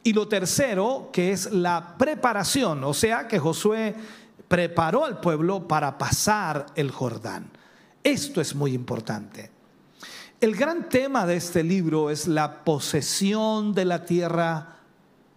Y 0.05 0.13
lo 0.13 0.27
tercero, 0.27 1.11
que 1.13 1.33
es 1.33 1.53
la 1.53 1.97
preparación, 1.97 2.83
o 2.85 2.93
sea 2.93 3.29
que 3.29 3.39
Josué 3.39 3.95
preparó 4.49 5.05
al 5.05 5.21
pueblo 5.21 5.67
para 5.69 5.97
pasar 5.97 6.67
el 6.75 6.91
Jordán. 6.91 7.51
Esto 8.03 8.41
es 8.41 8.55
muy 8.55 8.75
importante. 8.75 9.51
El 10.41 10.57
gran 10.57 10.89
tema 10.89 11.25
de 11.25 11.37
este 11.37 11.63
libro 11.63 12.11
es 12.11 12.27
la 12.27 12.65
posesión 12.65 13.73
de 13.75 13.85
la 13.85 14.05
tierra 14.05 14.77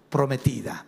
prometida. 0.10 0.86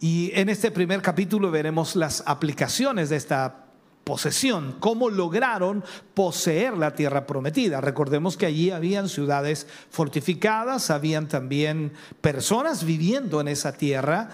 Y 0.00 0.30
en 0.34 0.48
este 0.48 0.70
primer 0.70 1.02
capítulo 1.02 1.50
veremos 1.50 1.94
las 1.96 2.22
aplicaciones 2.26 3.10
de 3.10 3.16
esta 3.16 3.66
posesión, 4.04 4.76
cómo 4.80 5.10
lograron 5.10 5.84
poseer 6.14 6.76
la 6.76 6.94
tierra 6.94 7.26
prometida. 7.26 7.80
Recordemos 7.80 8.36
que 8.36 8.46
allí 8.46 8.70
habían 8.70 9.08
ciudades 9.08 9.66
fortificadas, 9.90 10.90
habían 10.90 11.28
también 11.28 11.92
personas 12.20 12.84
viviendo 12.84 13.40
en 13.40 13.48
esa 13.48 13.72
tierra 13.72 14.30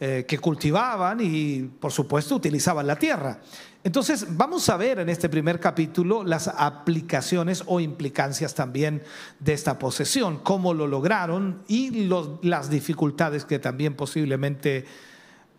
eh, 0.00 0.24
que 0.28 0.38
cultivaban 0.38 1.18
y 1.20 1.62
por 1.62 1.90
supuesto 1.90 2.36
utilizaban 2.36 2.86
la 2.86 2.96
tierra. 2.96 3.40
Entonces 3.84 4.26
vamos 4.36 4.68
a 4.68 4.76
ver 4.76 4.98
en 4.98 5.08
este 5.08 5.28
primer 5.28 5.60
capítulo 5.60 6.22
las 6.22 6.48
aplicaciones 6.48 7.62
o 7.66 7.80
implicancias 7.80 8.54
también 8.54 9.02
de 9.40 9.52
esta 9.52 9.78
posesión, 9.78 10.38
cómo 10.38 10.74
lo 10.74 10.86
lograron 10.86 11.62
y 11.68 12.08
las 12.42 12.70
dificultades 12.70 13.44
que 13.44 13.58
también 13.58 13.94
posiblemente 13.94 14.84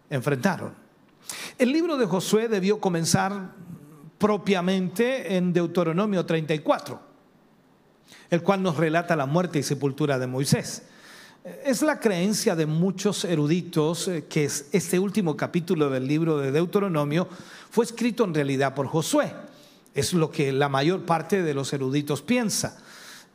enfrentaron. 0.10 0.89
El 1.58 1.72
libro 1.72 1.98
de 1.98 2.06
Josué 2.06 2.48
debió 2.48 2.80
comenzar 2.80 3.54
propiamente 4.18 5.36
en 5.36 5.54
Deuteronomio 5.54 6.26
34, 6.26 7.00
el 8.30 8.44
cual 8.44 8.62
nos 8.62 8.78
relata 8.78 9.16
la 9.16 9.26
muerte 9.26 9.60
y 9.60 9.64
sepultura 9.64 10.20
de 10.20 10.28
Moisés. 10.28 10.84
Es 11.64 11.82
la 11.82 12.00
creencia 12.00 12.56
de 12.56 12.66
muchos 12.66 13.24
eruditos 13.24 14.08
eh, 14.10 14.26
que 14.30 14.44
este 14.46 15.00
último 15.00 15.38
capítulo 15.38 15.90
del 15.90 16.06
libro 16.06 16.38
de 16.38 16.52
Deuteronomio 16.52 17.28
fue 17.72 17.86
escrito 17.86 18.26
en 18.26 18.34
realidad 18.34 18.76
por 18.76 18.88
Josué. 18.88 19.34
Es 19.96 20.14
lo 20.14 20.30
que 20.30 20.52
la 20.52 20.68
mayor 20.68 21.06
parte 21.06 21.42
de 21.42 21.54
los 21.54 21.72
eruditos 21.72 22.22
piensa. 22.22 22.78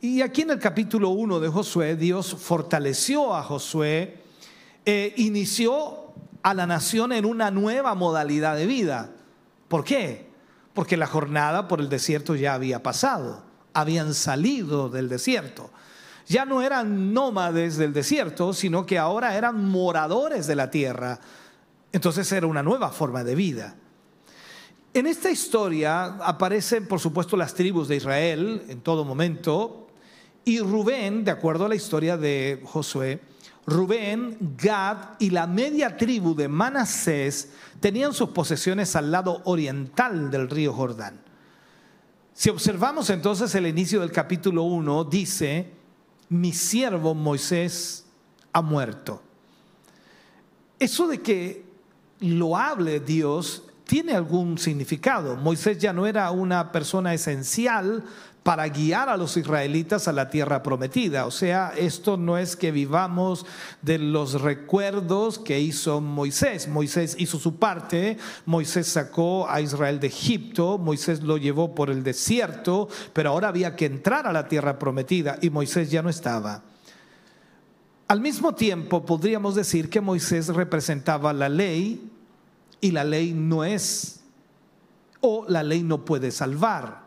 Y 0.01 0.21
aquí 0.21 0.43
en 0.43 0.51
el 0.51 0.59
capítulo 0.59 1.09
1 1.09 1.39
de 1.39 1.49
Josué, 1.49 1.95
Dios 1.95 2.35
fortaleció 2.39 3.35
a 3.35 3.41
Josué, 3.41 4.19
e 4.85 5.13
inició 5.17 6.04
a 6.45 6.53
la 6.53 6.67
nación 6.67 7.11
en 7.11 7.25
una 7.25 7.49
nueva 7.49 7.95
modalidad 7.95 8.55
de 8.55 8.67
vida. 8.67 9.09
¿Por 9.67 9.83
qué? 9.83 10.29
Porque 10.75 10.95
la 10.95 11.07
jornada 11.07 11.67
por 11.67 11.79
el 11.79 11.89
desierto 11.89 12.35
ya 12.35 12.53
había 12.53 12.83
pasado, 12.83 13.41
habían 13.73 14.13
salido 14.13 14.87
del 14.87 15.09
desierto. 15.09 15.71
Ya 16.27 16.45
no 16.45 16.61
eran 16.61 17.15
nómades 17.15 17.77
del 17.77 17.93
desierto, 17.93 18.53
sino 18.53 18.85
que 18.85 18.99
ahora 18.99 19.35
eran 19.35 19.65
moradores 19.65 20.45
de 20.45 20.55
la 20.55 20.69
tierra. 20.69 21.19
Entonces 21.91 22.31
era 22.31 22.45
una 22.45 22.61
nueva 22.61 22.91
forma 22.91 23.23
de 23.23 23.33
vida. 23.33 23.75
En 24.93 25.07
esta 25.07 25.31
historia 25.31 26.03
aparecen, 26.21 26.87
por 26.87 26.99
supuesto, 26.99 27.35
las 27.35 27.55
tribus 27.55 27.87
de 27.87 27.95
Israel 27.95 28.61
en 28.69 28.81
todo 28.81 29.03
momento, 29.03 29.87
y 30.43 30.59
Rubén, 30.59 31.23
de 31.23 31.31
acuerdo 31.31 31.65
a 31.65 31.69
la 31.69 31.75
historia 31.75 32.17
de 32.17 32.61
Josué, 32.65 33.19
Rubén, 33.67 34.55
Gad 34.61 34.97
y 35.19 35.31
la 35.31 35.47
media 35.47 35.97
tribu 35.97 36.35
de 36.35 36.47
Manasés 36.47 37.49
tenían 37.79 38.13
sus 38.13 38.29
posesiones 38.29 38.95
al 38.95 39.11
lado 39.11 39.41
oriental 39.45 40.29
del 40.29 40.49
río 40.49 40.73
Jordán. 40.73 41.19
Si 42.33 42.49
observamos 42.49 43.09
entonces 43.09 43.55
el 43.55 43.65
inicio 43.65 44.01
del 44.01 44.11
capítulo 44.11 44.63
1, 44.63 45.05
dice, 45.05 45.71
mi 46.29 46.51
siervo 46.51 47.15
Moisés 47.15 48.05
ha 48.51 48.61
muerto. 48.61 49.21
Eso 50.77 51.07
de 51.07 51.21
que 51.21 51.65
lo 52.19 52.57
hable 52.57 52.99
Dios 52.99 53.63
tiene 53.85 54.13
algún 54.13 54.57
significado. 54.57 55.35
Moisés 55.37 55.77
ya 55.77 55.93
no 55.93 56.05
era 56.05 56.29
una 56.31 56.71
persona 56.71 57.13
esencial 57.13 58.03
para 58.45 58.69
guiar 58.69 59.09
a 59.09 59.17
los 59.17 59.37
israelitas 59.37 60.07
a 60.07 60.11
la 60.11 60.29
tierra 60.29 60.61
prometida. 60.61 61.25
O 61.25 61.31
sea, 61.31 61.73
esto 61.75 62.15
no 62.15 62.37
es 62.37 62.55
que 62.55 62.71
vivamos 62.71 63.43
de 63.81 63.97
los 63.97 64.39
recuerdos 64.39 65.39
que 65.39 65.59
hizo 65.59 65.99
Moisés. 65.99 66.67
Moisés 66.67 67.15
hizo 67.17 67.39
su 67.39 67.55
parte, 67.55 68.19
Moisés 68.45 68.85
sacó 68.85 69.49
a 69.49 69.61
Israel 69.61 69.99
de 69.99 70.05
Egipto, 70.05 70.77
Moisés 70.77 71.23
lo 71.23 71.37
llevó 71.37 71.73
por 71.73 71.89
el 71.89 72.03
desierto, 72.03 72.87
pero 73.13 73.31
ahora 73.31 73.47
había 73.47 73.75
que 73.75 73.87
entrar 73.87 74.27
a 74.27 74.31
la 74.31 74.47
tierra 74.47 74.77
prometida 74.77 75.39
y 75.41 75.49
Moisés 75.49 75.89
ya 75.89 76.03
no 76.03 76.09
estaba. 76.09 76.61
Al 78.07 78.21
mismo 78.21 78.53
tiempo, 78.53 79.07
podríamos 79.07 79.55
decir 79.55 79.89
que 79.89 80.01
Moisés 80.01 80.49
representaba 80.49 81.33
la 81.33 81.49
ley 81.49 82.11
y 82.79 82.91
la 82.91 83.05
ley 83.05 83.33
no 83.33 83.63
es, 83.63 84.19
o 85.19 85.47
la 85.49 85.63
ley 85.63 85.81
no 85.81 86.05
puede 86.05 86.29
salvar. 86.29 87.04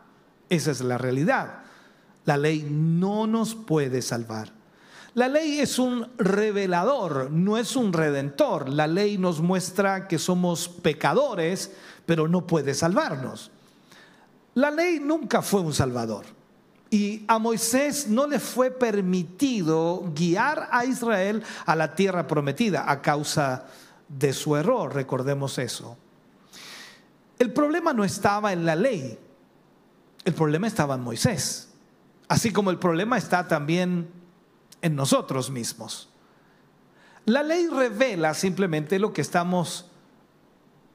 Esa 0.49 0.71
es 0.71 0.81
la 0.81 0.97
realidad. 0.97 1.59
La 2.25 2.37
ley 2.37 2.67
no 2.69 3.27
nos 3.27 3.55
puede 3.55 4.01
salvar. 4.01 4.51
La 5.15 5.27
ley 5.27 5.59
es 5.59 5.79
un 5.79 6.07
revelador, 6.17 7.31
no 7.31 7.57
es 7.57 7.75
un 7.75 7.93
redentor. 7.93 8.69
La 8.69 8.87
ley 8.87 9.17
nos 9.17 9.41
muestra 9.41 10.07
que 10.07 10.19
somos 10.19 10.67
pecadores, 10.69 11.71
pero 12.05 12.27
no 12.27 12.45
puede 12.45 12.73
salvarnos. 12.73 13.51
La 14.55 14.71
ley 14.71 14.99
nunca 14.99 15.41
fue 15.41 15.61
un 15.61 15.73
salvador. 15.73 16.25
Y 16.91 17.23
a 17.27 17.37
Moisés 17.37 18.07
no 18.07 18.27
le 18.27 18.39
fue 18.39 18.71
permitido 18.71 20.11
guiar 20.15 20.69
a 20.71 20.85
Israel 20.85 21.43
a 21.65 21.75
la 21.75 21.93
tierra 21.93 22.25
prometida 22.25 22.89
a 22.89 23.01
causa 23.01 23.65
de 24.07 24.33
su 24.33 24.55
error, 24.55 24.93
recordemos 24.93 25.57
eso. 25.59 25.97
El 27.37 27.53
problema 27.53 27.93
no 27.93 28.03
estaba 28.03 28.51
en 28.51 28.65
la 28.65 28.75
ley, 28.75 29.17
el 30.29 30.35
problema 30.35 30.67
estaba 30.67 30.95
en 30.95 31.01
Moisés, 31.01 31.69
así 32.27 32.51
como 32.51 32.69
el 32.69 32.79
problema 32.79 33.17
está 33.17 33.47
también 33.47 34.09
en 34.81 34.95
nosotros 34.95 35.49
mismos. 35.49 36.09
La 37.25 37.43
ley 37.43 37.67
revela 37.67 38.33
simplemente 38.33 38.97
lo 38.99 39.11
que 39.11 39.21
estamos 39.21 39.85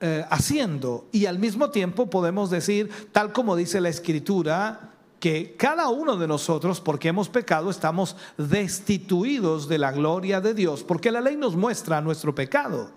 eh, 0.00 0.24
haciendo 0.30 1.06
y 1.12 1.26
al 1.26 1.38
mismo 1.38 1.70
tiempo 1.70 2.08
podemos 2.10 2.50
decir, 2.50 2.90
tal 3.12 3.32
como 3.32 3.56
dice 3.56 3.80
la 3.80 3.88
escritura, 3.88 4.92
que 5.18 5.56
cada 5.56 5.88
uno 5.88 6.16
de 6.16 6.28
nosotros, 6.28 6.80
porque 6.80 7.08
hemos 7.08 7.28
pecado, 7.28 7.70
estamos 7.70 8.16
destituidos 8.36 9.68
de 9.68 9.78
la 9.78 9.90
gloria 9.90 10.40
de 10.40 10.54
Dios, 10.54 10.84
porque 10.84 11.10
la 11.10 11.20
ley 11.20 11.36
nos 11.36 11.56
muestra 11.56 12.00
nuestro 12.00 12.34
pecado. 12.34 12.90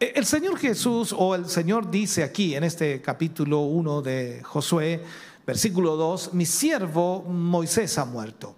Eh, 0.00 0.14
el 0.16 0.24
Señor 0.24 0.56
Jesús 0.56 1.14
o 1.16 1.34
el 1.34 1.46
Señor 1.46 1.90
dice 1.90 2.24
aquí 2.24 2.54
en 2.54 2.64
este 2.64 3.02
capítulo 3.02 3.60
1 3.60 4.00
de 4.00 4.42
Josué, 4.42 5.04
versículo 5.46 5.94
2, 5.94 6.32
mi 6.32 6.46
siervo 6.46 7.22
Moisés 7.22 7.98
ha 7.98 8.06
muerto. 8.06 8.56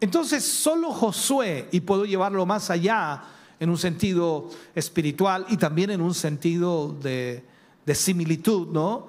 Entonces 0.00 0.44
solo 0.44 0.90
Josué, 0.90 1.68
y 1.70 1.80
puedo 1.80 2.04
llevarlo 2.04 2.44
más 2.44 2.68
allá 2.68 3.22
en 3.60 3.70
un 3.70 3.78
sentido 3.78 4.50
espiritual 4.74 5.46
y 5.48 5.56
también 5.56 5.90
en 5.90 6.00
un 6.00 6.14
sentido 6.14 6.92
de, 7.00 7.44
de 7.86 7.94
similitud, 7.94 8.66
¿no? 8.72 9.06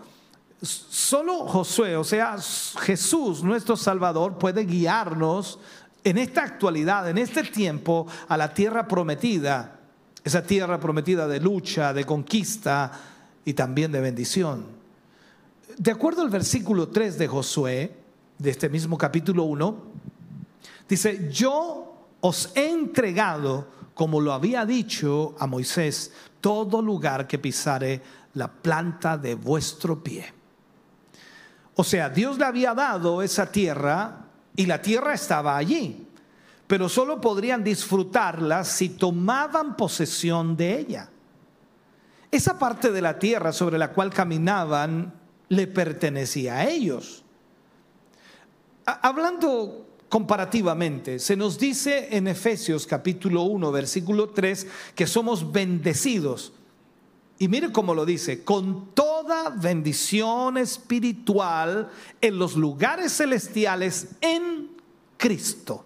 Solo 0.62 1.48
Josué, 1.48 1.98
o 1.98 2.04
sea, 2.04 2.38
Jesús, 2.82 3.44
nuestro 3.44 3.76
Salvador, 3.76 4.38
puede 4.38 4.64
guiarnos 4.64 5.58
en 6.04 6.20
esta 6.20 6.44
actualidad, 6.44 7.10
en 7.10 7.18
este 7.18 7.42
tiempo, 7.42 8.06
a 8.28 8.38
la 8.38 8.54
tierra 8.54 8.88
prometida 8.88 9.73
esa 10.24 10.44
tierra 10.44 10.80
prometida 10.80 11.28
de 11.28 11.40
lucha, 11.40 11.94
de 11.94 12.06
conquista 12.06 12.92
y 13.44 13.54
también 13.54 13.92
de 13.92 14.02
bendición. 14.02 14.66
De 15.78 15.92
acuerdo 15.92 16.22
al 16.22 16.30
versículo 16.30 16.88
3 16.88 17.18
de 17.18 17.28
Josué, 17.28 17.96
de 18.38 18.50
este 18.50 18.70
mismo 18.70 18.98
capítulo 18.98 19.44
1, 19.44 19.78
dice, 20.88 21.30
yo 21.32 22.08
os 22.22 22.52
he 22.56 22.70
entregado, 22.70 23.68
como 23.94 24.22
lo 24.22 24.34
había 24.34 24.66
dicho 24.66 25.36
a 25.40 25.48
Moisés, 25.48 26.14
todo 26.40 26.82
lugar 26.82 27.28
que 27.28 27.40
pisare 27.40 28.02
la 28.36 28.50
planta 28.52 29.18
de 29.18 29.36
vuestro 29.36 30.04
pie. 30.04 30.26
O 31.76 31.84
sea, 31.84 32.10
Dios 32.10 32.38
le 32.38 32.46
había 32.46 32.74
dado 32.74 33.22
esa 33.22 33.52
tierra 33.52 34.28
y 34.56 34.68
la 34.68 34.82
tierra 34.82 35.14
estaba 35.14 35.58
allí 35.58 36.08
pero 36.74 36.90
solo 36.90 37.22
podrían 37.22 37.64
disfrutarla 37.64 38.64
si 38.64 38.90
tomaban 38.90 39.78
posesión 39.78 40.58
de 40.58 40.80
ella. 40.80 41.08
Esa 42.32 42.58
parte 42.58 42.92
de 42.92 43.00
la 43.00 43.20
tierra 43.20 43.54
sobre 43.54 43.78
la 43.78 43.92
cual 43.92 44.10
caminaban 44.10 45.14
le 45.50 45.68
pertenecía 45.68 46.56
a 46.56 46.68
ellos. 46.68 47.24
Hablando 48.88 49.86
comparativamente, 50.10 51.20
se 51.20 51.36
nos 51.36 51.60
dice 51.60 52.08
en 52.10 52.28
Efesios 52.28 52.88
capítulo 52.88 53.44
1, 53.44 53.72
versículo 53.72 54.30
3, 54.32 54.66
que 54.96 55.06
somos 55.06 55.52
bendecidos. 55.52 56.54
Y 57.38 57.50
mire 57.50 57.72
cómo 57.72 57.94
lo 57.94 58.04
dice, 58.04 58.44
con 58.44 58.96
toda 58.96 59.52
bendición 59.52 60.58
espiritual 60.58 61.92
en 62.20 62.40
los 62.40 62.56
lugares 62.56 63.16
celestiales 63.16 64.16
en 64.22 64.72
Cristo. 65.18 65.86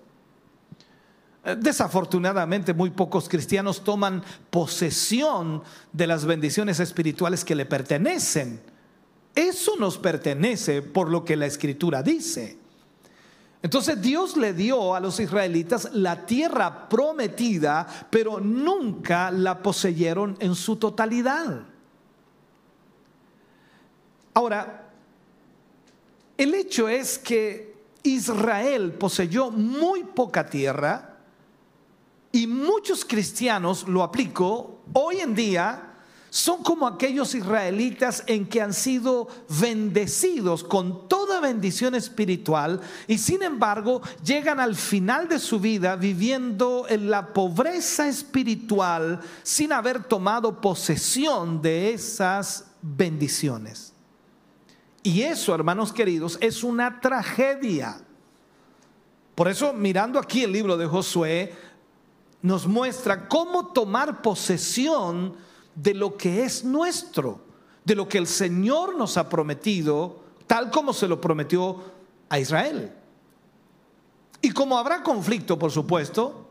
Desafortunadamente, 1.56 2.74
muy 2.74 2.90
pocos 2.90 3.30
cristianos 3.30 3.84
toman 3.84 4.22
posesión 4.50 5.64
de 5.94 6.08
las 6.08 6.26
bendiciones 6.26 6.82
espirituales 6.82 7.46
que 7.46 7.56
le 7.56 7.66
pertenecen. 7.66 8.60
Eso 9.34 9.78
nos 9.78 9.98
pertenece 9.98 10.82
por 10.82 11.10
lo 11.10 11.24
que 11.24 11.38
la 11.38 11.46
escritura 11.46 12.04
dice. 12.04 12.58
Entonces 13.62 14.02
Dios 14.02 14.36
le 14.36 14.54
dio 14.54 14.94
a 14.94 15.00
los 15.00 15.20
israelitas 15.22 15.90
la 15.94 16.26
tierra 16.26 16.90
prometida, 16.90 17.88
pero 18.10 18.40
nunca 18.42 19.32
la 19.32 19.62
poseyeron 19.64 20.36
en 20.40 20.54
su 20.54 20.76
totalidad. 20.76 21.62
Ahora, 24.34 24.90
el 26.38 26.54
hecho 26.54 26.90
es 26.90 27.18
que 27.18 27.76
Israel 28.04 28.92
poseyó 28.94 29.50
muy 29.50 30.04
poca 30.04 30.46
tierra, 30.46 31.07
y 32.38 32.46
muchos 32.46 33.04
cristianos, 33.04 33.88
lo 33.88 34.04
aplico, 34.04 34.84
hoy 34.94 35.22
en 35.22 35.34
día 35.34 35.96
son 36.30 36.62
como 36.62 36.86
aquellos 36.86 37.34
israelitas 37.34 38.24
en 38.28 38.48
que 38.48 38.62
han 38.62 38.76
sido 38.76 39.28
bendecidos 39.60 40.64
con 40.64 41.10
toda 41.10 41.42
bendición 41.42 41.96
espiritual 41.96 42.80
y 43.08 43.18
sin 43.18 43.42
embargo 43.42 44.04
llegan 44.24 44.60
al 44.60 44.76
final 44.76 45.28
de 45.28 45.40
su 45.40 45.60
vida 45.60 45.96
viviendo 45.96 46.86
en 46.88 47.10
la 47.10 47.34
pobreza 47.34 48.08
espiritual 48.08 49.20
sin 49.42 49.74
haber 49.74 50.04
tomado 50.04 50.62
posesión 50.62 51.60
de 51.60 51.92
esas 51.92 52.66
bendiciones. 52.84 53.94
Y 55.02 55.24
eso, 55.24 55.56
hermanos 55.56 55.92
queridos, 55.92 56.38
es 56.40 56.64
una 56.64 57.02
tragedia. 57.02 58.00
Por 59.34 59.48
eso, 59.48 59.74
mirando 59.74 60.20
aquí 60.20 60.44
el 60.44 60.52
libro 60.52 60.78
de 60.78 60.86
Josué, 60.86 61.54
nos 62.42 62.68
muestra 62.68 63.28
cómo 63.28 63.68
tomar 63.68 64.22
posesión 64.22 65.36
de 65.76 65.94
lo 65.94 66.18
que 66.18 66.44
es 66.44 66.64
nuestro, 66.64 67.42
de 67.84 67.96
lo 67.96 68.08
que 68.08 68.18
el 68.18 68.28
Señor 68.28 68.96
nos 68.96 69.18
ha 69.18 69.30
prometido, 69.30 70.24
tal 70.46 70.72
como 70.72 70.94
se 70.94 71.08
lo 71.08 71.22
prometió 71.22 71.84
a 72.30 72.40
Israel. 72.40 72.92
Y 74.42 74.52
como 74.52 74.78
habrá 74.78 75.04
conflicto, 75.04 75.58
por 75.58 75.72
supuesto, 75.72 76.48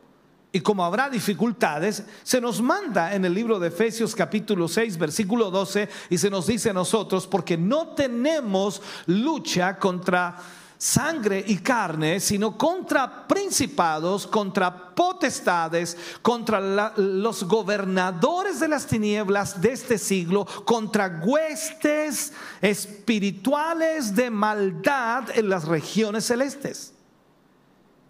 y 0.53 0.61
como 0.61 0.85
habrá 0.85 1.11
dificultades, 1.11 2.05
se 2.23 2.41
nos 2.41 2.63
manda 2.63 3.15
en 3.15 3.25
el 3.25 3.35
libro 3.35 3.59
de 3.59 3.69
Efesios 3.69 4.15
capítulo 4.15 4.69
6, 4.69 4.97
versículo 4.97 5.51
12, 5.51 5.89
y 6.09 6.19
se 6.19 6.31
nos 6.31 6.47
dice 6.47 6.71
a 6.71 6.73
nosotros, 6.73 7.27
porque 7.27 7.59
no 7.59 7.89
tenemos 7.89 8.81
lucha 9.07 9.79
contra 9.79 10.39
sangre 10.79 11.43
y 11.47 11.59
carne, 11.59 12.21
sino 12.21 12.57
contra 12.57 13.27
principados, 13.27 14.27
contra 14.27 14.95
potestades, 14.95 15.97
contra 16.23 16.93
los 16.97 17.45
gobernadores 17.45 18.61
de 18.61 18.69
las 18.69 18.87
tinieblas 18.87 19.61
de 19.61 19.73
este 19.73 19.99
siglo, 19.99 20.47
contra 20.65 21.21
huestes 21.25 22.33
espirituales 22.61 24.15
de 24.15 24.31
maldad 24.31 25.31
en 25.35 25.49
las 25.49 25.67
regiones 25.67 26.27
celestes. 26.27 26.93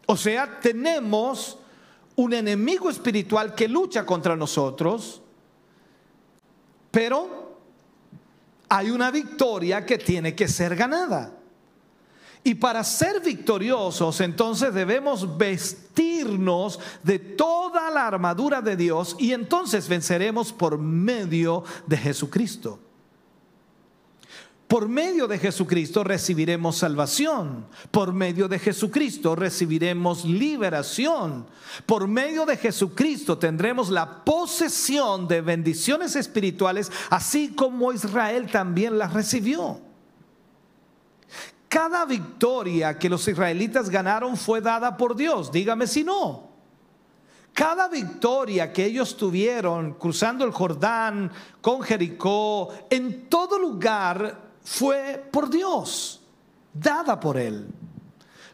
O 0.06 0.16
sea, 0.16 0.60
tenemos 0.60 1.58
un 2.16 2.32
enemigo 2.32 2.88
espiritual 2.88 3.54
que 3.54 3.68
lucha 3.68 4.06
contra 4.06 4.36
nosotros, 4.36 5.20
pero 6.90 7.58
hay 8.68 8.90
una 8.90 9.10
victoria 9.10 9.84
que 9.84 9.98
tiene 9.98 10.34
que 10.34 10.48
ser 10.48 10.74
ganada. 10.74 11.35
Y 12.46 12.54
para 12.54 12.84
ser 12.84 13.20
victoriosos, 13.20 14.20
entonces 14.20 14.72
debemos 14.72 15.36
vestirnos 15.36 16.78
de 17.02 17.18
toda 17.18 17.90
la 17.90 18.06
armadura 18.06 18.62
de 18.62 18.76
Dios 18.76 19.16
y 19.18 19.32
entonces 19.32 19.88
venceremos 19.88 20.52
por 20.52 20.78
medio 20.78 21.64
de 21.88 21.96
Jesucristo. 21.96 22.78
Por 24.68 24.88
medio 24.88 25.26
de 25.26 25.40
Jesucristo 25.40 26.04
recibiremos 26.04 26.76
salvación. 26.76 27.66
Por 27.90 28.12
medio 28.12 28.46
de 28.46 28.60
Jesucristo 28.60 29.34
recibiremos 29.34 30.24
liberación. 30.24 31.48
Por 31.84 32.06
medio 32.06 32.46
de 32.46 32.56
Jesucristo 32.56 33.38
tendremos 33.38 33.90
la 33.90 34.24
posesión 34.24 35.26
de 35.26 35.40
bendiciones 35.40 36.14
espirituales, 36.14 36.92
así 37.10 37.56
como 37.56 37.92
Israel 37.92 38.48
también 38.52 38.98
las 38.98 39.14
recibió. 39.14 39.85
Cada 41.68 42.04
victoria 42.04 42.98
que 42.98 43.08
los 43.08 43.26
israelitas 43.26 43.90
ganaron 43.90 44.36
fue 44.36 44.60
dada 44.60 44.96
por 44.96 45.16
Dios. 45.16 45.50
Dígame 45.50 45.86
si 45.86 46.04
no. 46.04 46.46
Cada 47.52 47.88
victoria 47.88 48.72
que 48.72 48.84
ellos 48.84 49.16
tuvieron 49.16 49.94
cruzando 49.94 50.44
el 50.44 50.52
Jordán, 50.52 51.32
con 51.62 51.80
Jericó, 51.80 52.68
en 52.90 53.28
todo 53.28 53.58
lugar 53.58 54.38
fue 54.62 55.26
por 55.30 55.48
Dios, 55.48 56.20
dada 56.74 57.18
por 57.18 57.38
Él. 57.38 57.66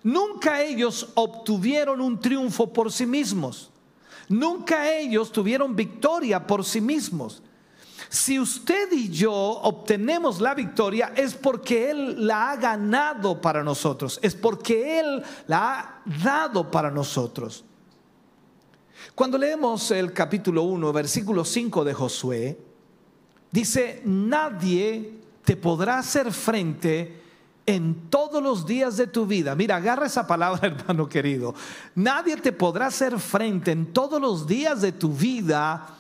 Nunca 0.05 0.63
ellos 0.63 1.11
obtuvieron 1.15 2.01
un 2.01 2.21
triunfo 2.21 2.73
por 2.73 2.93
sí 2.93 3.05
mismos. 3.05 3.71
Nunca 4.29 4.89
ellos 4.91 5.33
tuvieron 5.33 5.75
victoria 5.75 6.47
por 6.47 6.65
sí 6.65 6.81
mismos. 6.81 7.43
Si 8.13 8.39
usted 8.39 8.93
y 8.93 9.09
yo 9.09 9.33
obtenemos 9.33 10.39
la 10.39 10.53
victoria 10.53 11.15
es 11.17 11.33
porque 11.33 11.91
Él 11.91 12.27
la 12.27 12.51
ha 12.51 12.57
ganado 12.57 13.41
para 13.41 13.65
nosotros, 13.65 14.19
es 14.21 14.35
porque 14.35 15.01
Él 15.01 15.23
la 15.47 15.81
ha 15.81 16.03
dado 16.23 16.71
para 16.71 16.91
nosotros. 16.91 17.65
Cuando 19.15 19.39
leemos 19.39 19.91
el 19.93 20.13
capítulo 20.13 20.65
1, 20.65 20.93
versículo 20.93 21.43
5 21.43 21.85
de 21.85 21.95
Josué, 21.95 22.59
dice, 23.51 24.03
nadie 24.05 25.15
te 25.43 25.57
podrá 25.57 25.97
hacer 25.97 26.33
frente 26.33 27.19
en 27.65 28.11
todos 28.11 28.43
los 28.43 28.67
días 28.67 28.99
de 28.99 29.07
tu 29.07 29.25
vida. 29.25 29.55
Mira, 29.55 29.77
agarra 29.77 30.05
esa 30.05 30.27
palabra, 30.27 30.69
hermano 30.69 31.09
querido. 31.09 31.55
Nadie 31.95 32.37
te 32.37 32.53
podrá 32.53 32.89
hacer 32.89 33.19
frente 33.19 33.71
en 33.71 33.91
todos 33.91 34.21
los 34.21 34.47
días 34.47 34.83
de 34.83 34.93
tu 34.93 35.15
vida 35.15 35.97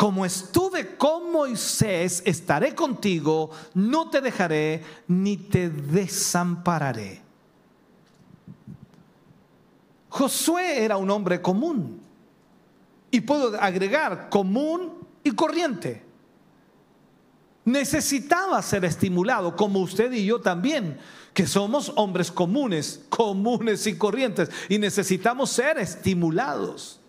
como 0.00 0.24
estuve 0.24 0.96
con 0.96 1.30
Moisés, 1.30 2.22
estaré 2.24 2.74
contigo, 2.74 3.50
no 3.74 4.08
te 4.08 4.22
dejaré 4.22 4.82
ni 5.06 5.36
te 5.36 5.68
desampararé. 5.68 7.20
Josué 10.08 10.82
era 10.82 10.96
un 10.96 11.10
hombre 11.10 11.42
común. 11.42 12.00
Y 13.10 13.20
puedo 13.20 13.60
agregar 13.60 14.30
común 14.30 15.06
y 15.22 15.32
corriente. 15.32 16.02
Necesitaba 17.66 18.62
ser 18.62 18.86
estimulado, 18.86 19.54
como 19.54 19.80
usted 19.80 20.10
y 20.12 20.24
yo 20.24 20.40
también, 20.40 20.98
que 21.34 21.46
somos 21.46 21.92
hombres 21.96 22.32
comunes, 22.32 23.04
comunes 23.10 23.86
y 23.86 23.98
corrientes, 23.98 24.48
y 24.70 24.78
necesitamos 24.78 25.50
ser 25.50 25.76
estimulados. 25.76 26.99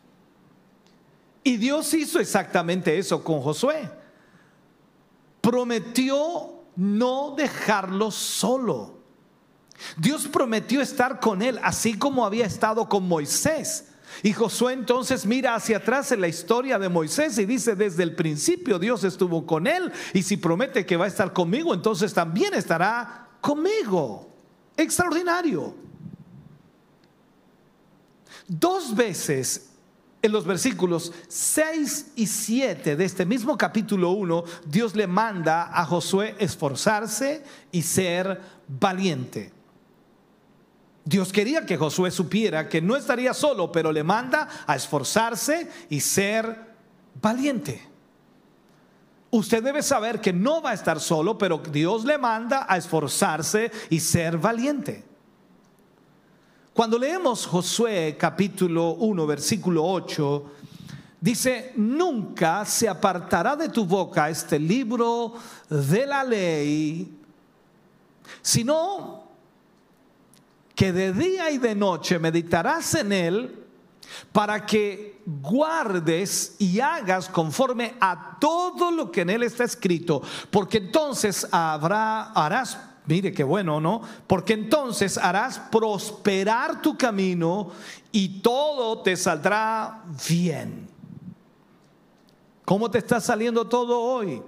Y 1.44 1.58
Dios 1.58 1.94
hizo 1.94 2.20
exactamente 2.20 2.98
eso 2.98 3.24
con 3.24 3.42
Josué. 3.42 3.90
Prometió 5.42 6.62
no 6.76 7.34
dejarlo 7.36 8.12
solo. 8.12 9.00
Dios 9.98 10.28
prometió 10.28 10.82
estar 10.82 11.20
con 11.20 11.42
él, 11.42 11.60
así 11.64 11.98
como 11.98 12.26
había 12.26 12.46
estado 12.46 12.88
con 12.88 13.08
Moisés. 13.08 13.88
Y 14.24 14.34
Josué 14.34 14.74
entonces 14.74 15.26
mira 15.26 15.56
hacia 15.56 15.78
atrás 15.78 16.12
en 16.12 16.22
la 16.22 16.28
historia 16.28 16.78
de 16.78 16.90
Moisés 16.90 17.38
y 17.38 17.46
dice, 17.46 17.76
desde 17.76 18.04
el 18.04 18.16
principio 18.16 18.78
Dios 18.78 19.04
estuvo 19.04 19.46
con 19.46 19.68
él 19.68 19.92
y 20.14 20.22
si 20.22 20.38
promete 20.38 20.86
que 20.86 20.98
va 20.98 21.06
a 21.06 21.08
estar 21.08 21.34
conmigo, 21.34 21.74
entonces 21.74 22.14
también 22.14 22.54
estará 22.54 23.30
conmigo. 23.40 24.30
Extraordinario. 24.76 25.74
Dos 28.48 28.94
veces 28.94 29.71
en 30.22 30.32
los 30.32 30.46
versículos 30.46 31.12
6 31.28 32.12
y 32.16 32.28
7 32.28 32.96
de 32.96 33.06
este 33.06 33.26
mismo 33.26 33.58
capítulo 33.58 34.12
1, 34.12 34.44
Dios 34.66 34.96
le 34.96 35.08
manda 35.08 35.72
a 35.74 35.86
Josué 35.86 36.36
esforzarse 36.40 37.44
y 37.72 37.82
ser 37.82 38.40
valiente. 38.68 39.52
Dios 41.04 41.32
quería 41.32 41.66
que 41.66 41.78
Josué 41.78 42.12
supiera 42.12 42.70
que 42.70 42.82
no 42.82 42.96
estaría 42.96 43.34
solo, 43.34 43.72
pero 43.72 43.92
le 43.92 44.04
manda 44.04 44.48
a 44.68 44.76
esforzarse 44.76 45.68
y 45.90 46.00
ser 46.00 46.76
valiente. 47.20 47.90
Usted 49.32 49.64
debe 49.64 49.82
saber 49.82 50.22
que 50.22 50.34
no 50.34 50.62
va 50.62 50.72
a 50.72 50.76
estar 50.76 51.00
solo, 51.00 51.38
pero 51.38 51.58
Dios 51.58 52.06
le 52.06 52.18
manda 52.18 52.66
a 52.70 52.78
esforzarse 52.78 53.72
y 53.90 54.00
ser 54.00 54.38
valiente. 54.38 55.11
Cuando 56.74 56.98
leemos 56.98 57.46
Josué 57.46 58.16
capítulo 58.18 58.92
1, 58.92 59.28
versículo 59.28 59.84
8, 59.86 60.52
dice, 61.20 61.74
nunca 61.76 62.64
se 62.64 62.88
apartará 62.88 63.58
de 63.58 63.68
tu 63.68 63.86
boca 63.86 64.30
este 64.30 64.58
libro 64.58 65.34
de 65.70 66.06
la 66.06 66.24
ley, 66.24 67.20
sino 68.42 69.24
que 70.74 70.94
de 70.94 71.12
día 71.12 71.52
y 71.52 71.58
de 71.58 71.76
noche 71.76 72.18
meditarás 72.20 72.96
en 72.96 73.12
él 73.12 73.66
para 74.32 74.66
que 74.66 75.22
guardes 75.26 76.56
y 76.58 76.80
hagas 76.80 77.28
conforme 77.28 77.96
a 78.00 78.38
todo 78.40 78.92
lo 78.92 79.12
que 79.12 79.22
en 79.22 79.30
él 79.30 79.44
está 79.44 79.66
escrito, 79.66 80.22
porque 80.50 80.78
entonces 80.78 81.46
habrá, 81.52 82.32
harás 82.32 82.78
Mire 83.08 83.34
qué 83.34 83.44
bueno, 83.44 83.82
¿no? 83.82 84.02
Porque 84.28 84.54
entonces 84.54 85.18
harás 85.18 85.60
prosperar 85.60 86.82
tu 86.82 86.98
camino 86.98 87.72
y 88.12 88.42
todo 88.42 89.02
te 89.02 89.16
saldrá 89.16 90.04
bien. 90.30 90.88
¿Cómo 92.64 92.92
te 92.92 93.00
está 93.00 93.20
saliendo 93.20 93.68
todo 93.68 94.00
hoy? 94.00 94.42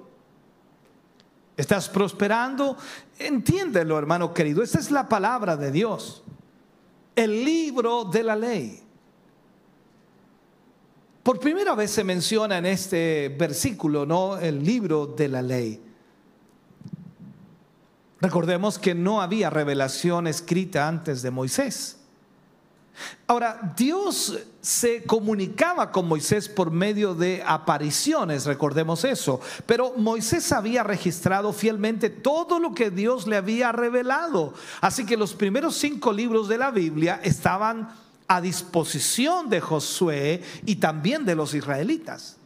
¿Estás 1.58 1.90
prosperando? 1.90 2.78
Entiéndelo, 3.20 3.98
hermano 3.98 4.34
querido. 4.34 4.64
Esa 4.64 4.80
es 4.80 4.92
la 4.92 5.10
palabra 5.10 5.58
de 5.58 5.72
Dios. 5.72 6.24
El 7.16 7.44
libro 7.44 8.06
de 8.06 8.24
la 8.24 8.36
ley. 8.36 8.84
Por 11.24 11.40
primera 11.40 11.74
vez 11.74 11.92
se 11.92 12.04
menciona 12.04 12.58
en 12.58 12.66
este 12.66 13.34
versículo, 13.38 14.06
¿no? 14.06 14.38
El 14.38 14.64
libro 14.64 15.08
de 15.08 15.28
la 15.28 15.42
ley. 15.42 15.82
Recordemos 18.24 18.80
que 18.80 18.96
no 18.96 19.22
había 19.22 19.50
revelación 19.50 20.28
escrita 20.28 20.88
antes 20.88 21.22
de 21.24 21.30
Moisés. 21.30 21.98
Ahora, 23.28 23.74
Dios 23.76 24.40
se 24.62 25.04
comunicaba 25.04 25.92
con 25.92 26.08
Moisés 26.08 26.48
por 26.48 26.72
medio 26.72 27.16
de 27.16 27.44
apariciones, 27.46 28.46
recordemos 28.46 29.04
eso, 29.04 29.42
pero 29.66 29.96
Moisés 29.98 30.54
había 30.54 30.84
registrado 30.84 31.52
fielmente 31.52 32.10
todo 32.10 32.60
lo 32.60 32.74
que 32.74 32.92
Dios 32.92 33.28
le 33.28 33.36
había 33.36 33.74
revelado. 33.74 34.54
Así 34.80 35.06
que 35.06 35.18
los 35.18 35.34
primeros 35.34 35.76
cinco 35.76 36.14
libros 36.14 36.48
de 36.48 36.60
la 36.60 36.72
Biblia 36.72 37.20
estaban 37.24 37.94
a 38.30 38.40
disposición 38.40 39.50
de 39.50 39.60
Josué 39.60 40.42
y 40.66 40.78
también 40.78 41.26
de 41.26 41.36
los 41.36 41.54
israelitas. 41.54 42.38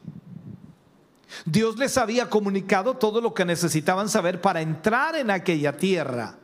Dios 1.46 1.78
les 1.78 1.98
había 1.98 2.30
comunicado 2.30 2.96
todo 2.96 3.22
lo 3.22 3.34
que 3.34 3.46
necesitaban 3.46 4.10
saber 4.10 4.42
para 4.42 4.62
entrar 4.62 5.16
en 5.16 5.32
aquella 5.32 5.78
tierra. 5.78 6.38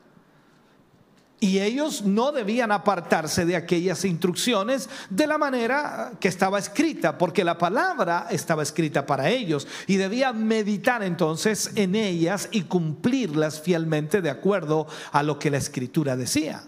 Y 1.43 1.59
ellos 1.59 2.03
no 2.03 2.31
debían 2.31 2.71
apartarse 2.71 3.45
de 3.45 3.57
aquellas 3.57 4.05
instrucciones 4.05 4.89
de 5.09 5.27
la 5.27 5.37
manera 5.37 6.13
que 6.21 6.29
estaba 6.29 6.57
escrita, 6.57 7.17
porque 7.17 7.43
la 7.43 7.57
palabra 7.57 8.27
estaba 8.29 8.63
escrita 8.63 9.05
para 9.05 9.29
ellos 9.29 9.67
y 9.85 9.97
debían 9.97 10.47
meditar 10.47 11.03
entonces 11.03 11.71
en 11.75 11.95
ellas 11.95 12.47
y 12.51 12.61
cumplirlas 12.61 13.59
fielmente 13.59 14.21
de 14.21 14.29
acuerdo 14.29 14.87
a 15.11 15.21
lo 15.21 15.37
que 15.37 15.51
la 15.51 15.57
escritura 15.57 16.15
decía. 16.15 16.63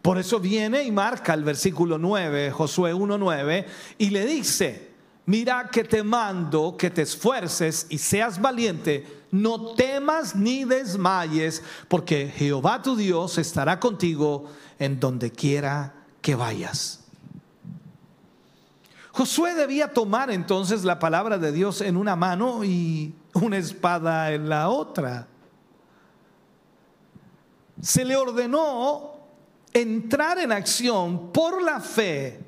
Por 0.00 0.18
eso 0.18 0.38
viene 0.38 0.84
y 0.84 0.92
marca 0.92 1.34
el 1.34 1.42
versículo 1.42 1.98
9, 1.98 2.52
Josué 2.52 2.94
1.9, 2.94 3.66
y 3.98 4.10
le 4.10 4.26
dice, 4.26 4.87
mira 5.28 5.68
que 5.70 5.84
te 5.84 6.02
mando 6.02 6.74
que 6.78 6.88
te 6.88 7.02
esfuerces 7.02 7.86
y 7.90 7.98
seas 7.98 8.40
valiente, 8.40 9.26
no 9.30 9.74
temas 9.74 10.34
ni 10.34 10.64
desmayes, 10.64 11.62
porque 11.86 12.32
Jehová 12.34 12.80
tu 12.80 12.96
Dios 12.96 13.36
estará 13.36 13.78
contigo 13.78 14.50
en 14.78 14.98
donde 14.98 15.30
quiera 15.30 15.92
que 16.22 16.34
vayas. 16.34 17.04
Josué 19.12 19.54
debía 19.54 19.92
tomar 19.92 20.30
entonces 20.30 20.82
la 20.82 20.98
palabra 20.98 21.36
de 21.36 21.52
Dios 21.52 21.82
en 21.82 21.98
una 21.98 22.16
mano 22.16 22.64
y 22.64 23.14
una 23.34 23.58
espada 23.58 24.32
en 24.32 24.48
la 24.48 24.70
otra. 24.70 25.28
se 27.82 28.02
le 28.02 28.16
ordenó 28.16 29.12
entrar 29.74 30.38
en 30.38 30.52
acción 30.52 31.30
por 31.32 31.62
la 31.62 31.80
fe 31.80 32.47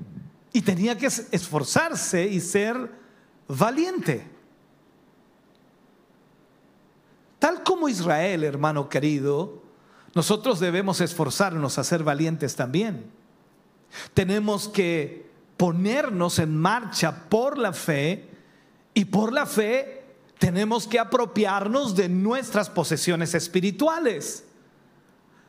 y 0.52 0.62
tenía 0.62 0.96
que 0.96 1.06
esforzarse 1.06 2.26
y 2.26 2.40
ser 2.40 2.90
valiente. 3.46 4.26
Tal 7.38 7.62
como 7.62 7.88
Israel, 7.88 8.44
hermano 8.44 8.88
querido, 8.88 9.62
nosotros 10.14 10.60
debemos 10.60 11.00
esforzarnos 11.00 11.78
a 11.78 11.84
ser 11.84 12.02
valientes 12.02 12.56
también. 12.56 13.10
Tenemos 14.12 14.68
que 14.68 15.30
ponernos 15.56 16.38
en 16.38 16.56
marcha 16.56 17.28
por 17.28 17.58
la 17.58 17.72
fe 17.72 18.28
y 18.94 19.04
por 19.06 19.32
la 19.32 19.46
fe 19.46 20.04
tenemos 20.38 20.86
que 20.86 20.98
apropiarnos 20.98 21.94
de 21.94 22.08
nuestras 22.08 22.70
posesiones 22.70 23.34
espirituales. 23.34 24.44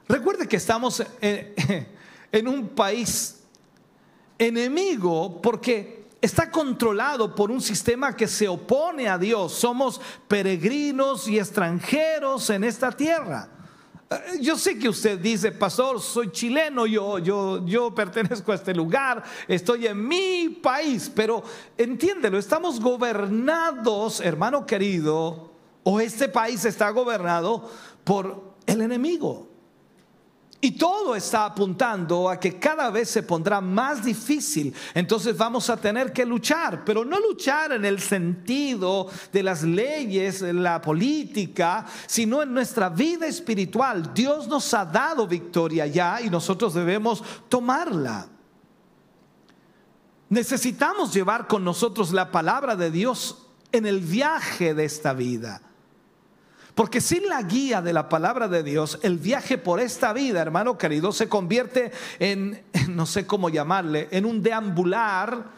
Recuerde 0.08 0.48
que 0.48 0.58
estamos 0.58 1.02
en, 1.22 2.48
un 2.48 2.70
país 2.70 3.41
enemigo 4.42 5.40
porque 5.40 6.08
está 6.20 6.50
controlado 6.50 7.36
por 7.36 7.52
un 7.52 7.62
sistema 7.62 8.16
que 8.16 8.28
se 8.28 8.48
opone 8.48 9.08
a 9.08 9.18
Dios. 9.18 9.54
Somos 9.54 10.02
peregrinos 10.28 11.28
y 11.28 11.38
extranjeros 11.38 12.50
en 12.50 12.64
esta 12.64 12.92
tierra. 12.92 13.50
Eh, 14.10 14.40
yo 14.42 14.58
sé 14.58 14.80
que 14.80 14.90
usted 14.90 15.20
dice, 15.20 15.52
pastor, 15.52 16.02
soy 16.02 16.32
chileno, 16.32 16.88
yo, 16.88 17.20
yo, 17.20 17.66
yo 17.66 17.94
pertenezco 17.94 18.52
a 18.52 18.56
este 18.56 18.74
lugar, 18.74 19.24
estoy 19.48 19.86
en 19.86 20.08
mi 20.08 20.50
país, 20.50 21.12
pero 21.14 21.44
entiéndelo, 21.78 22.40
estamos 22.40 22.80
gobernados, 22.80 24.22
hermano 24.22 24.66
querido, 24.66 25.52
o 25.84 26.00
este 26.00 26.30
país 26.30 26.66
está 26.66 26.90
gobernado 26.90 27.70
por 28.04 28.56
el 28.66 28.82
enemigo. 28.82 29.51
Y 30.64 30.74
todo 30.74 31.16
está 31.16 31.46
apuntando 31.46 32.30
a 32.30 32.40
que 32.40 32.60
cada 32.60 32.92
vez 32.92 33.10
se 33.10 33.24
pondrá 33.24 33.60
más 33.60 34.06
difícil. 34.06 34.72
Entonces 34.94 35.36
vamos 35.36 35.72
a 35.72 35.78
tener 35.78 36.14
que 36.14 36.24
luchar, 36.24 36.86
pero 36.86 37.04
no 37.04 37.20
luchar 37.20 37.72
en 37.72 37.84
el 37.84 38.00
sentido 38.00 39.10
de 39.34 39.42
las 39.42 39.64
leyes, 39.64 40.42
la 40.42 40.80
política, 40.80 41.88
sino 42.06 42.44
en 42.44 42.54
nuestra 42.54 42.90
vida 42.90 43.26
espiritual. 43.26 44.14
Dios 44.14 44.48
nos 44.48 44.72
ha 44.76 44.86
dado 44.86 45.26
victoria 45.26 45.88
ya 45.88 46.22
y 46.22 46.30
nosotros 46.30 46.76
debemos 46.76 47.24
tomarla. 47.50 48.28
Necesitamos 50.30 51.12
llevar 51.12 51.48
con 51.48 51.64
nosotros 51.64 52.12
la 52.12 52.30
palabra 52.30 52.76
de 52.76 52.92
Dios 52.92 53.48
en 53.72 53.88
el 53.88 54.00
viaje 54.00 54.76
de 54.76 54.86
esta 54.86 55.14
vida. 55.14 55.71
Porque 56.76 57.02
sin 57.02 57.28
la 57.28 57.42
guía 57.42 57.82
de 57.82 57.94
la 57.94 58.08
palabra 58.08 58.48
de 58.48 58.64
Dios, 58.64 59.00
el 59.02 59.18
viaje 59.18 59.58
por 59.58 59.80
esta 59.80 60.14
vida, 60.14 60.42
hermano 60.42 60.78
querido, 60.78 61.12
se 61.12 61.28
convierte 61.28 61.92
en, 62.20 62.64
no 62.90 63.06
sé 63.06 63.28
cómo 63.28 63.50
llamarle, 63.50 64.08
en 64.12 64.26
un 64.26 64.42
deambular, 64.42 65.52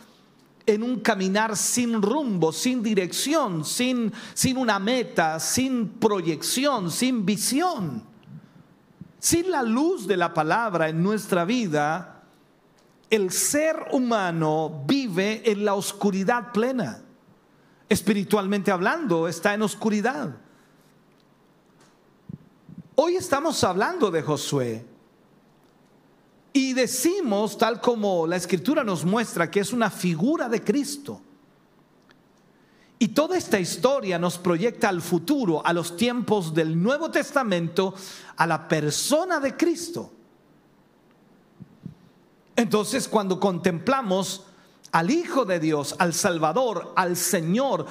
en 0.66 0.82
un 0.82 1.02
caminar 1.02 1.58
sin 1.58 2.02
rumbo, 2.02 2.52
sin 2.52 2.82
dirección, 2.82 3.66
sin, 3.66 4.12
sin 4.34 4.58
una 4.58 4.80
meta, 4.80 5.40
sin 5.40 5.90
proyección, 5.90 6.90
sin 6.90 7.26
visión. 7.26 8.04
Sin 9.20 9.52
la 9.52 9.62
luz 9.64 10.08
de 10.08 10.18
la 10.18 10.34
palabra 10.34 10.90
en 10.90 11.04
nuestra 11.04 11.46
vida, 11.46 12.24
el 13.10 13.32
ser 13.32 13.88
humano 13.92 14.84
vive 14.88 15.50
en 15.50 15.64
la 15.64 15.76
oscuridad 15.76 16.52
plena. 16.52 17.04
Espiritualmente 17.88 18.72
hablando, 18.72 19.28
está 19.28 19.54
en 19.54 19.62
oscuridad. 19.62 20.36
Hoy 22.96 23.16
estamos 23.16 23.64
hablando 23.64 24.12
de 24.12 24.22
Josué 24.22 24.86
y 26.52 26.74
decimos, 26.74 27.58
tal 27.58 27.82
como 27.82 28.28
la 28.28 28.36
escritura 28.36 28.84
nos 28.84 29.04
muestra, 29.04 29.50
que 29.50 29.62
es 29.62 29.74
una 29.74 29.90
figura 29.90 30.48
de 30.48 30.64
Cristo. 30.64 31.20
Y 33.00 33.08
toda 33.10 33.36
esta 33.36 33.60
historia 33.60 34.20
nos 34.20 34.38
proyecta 34.38 34.90
al 34.90 35.02
futuro, 35.02 35.66
a 35.66 35.74
los 35.74 35.98
tiempos 35.98 36.54
del 36.54 36.82
Nuevo 36.82 37.10
Testamento, 37.10 37.96
a 38.38 38.46
la 38.46 38.68
persona 38.68 39.40
de 39.40 39.58
Cristo. 39.58 40.12
Entonces, 42.56 43.08
cuando 43.08 43.40
contemplamos 43.40 44.46
al 44.92 45.10
Hijo 45.10 45.46
de 45.46 45.60
Dios, 45.60 45.96
al 45.98 46.14
Salvador, 46.14 46.94
al 46.96 47.18
Señor, 47.18 47.88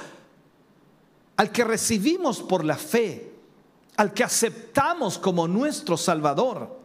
al 1.35 1.51
que 1.51 1.65
recibimos 1.65 2.39
por 2.41 2.63
la 2.63 2.77
fe, 2.77 3.32
al 3.97 4.13
que 4.13 4.23
aceptamos 4.23 5.17
como 5.17 5.47
nuestro 5.47 5.97
Salvador. 5.97 6.83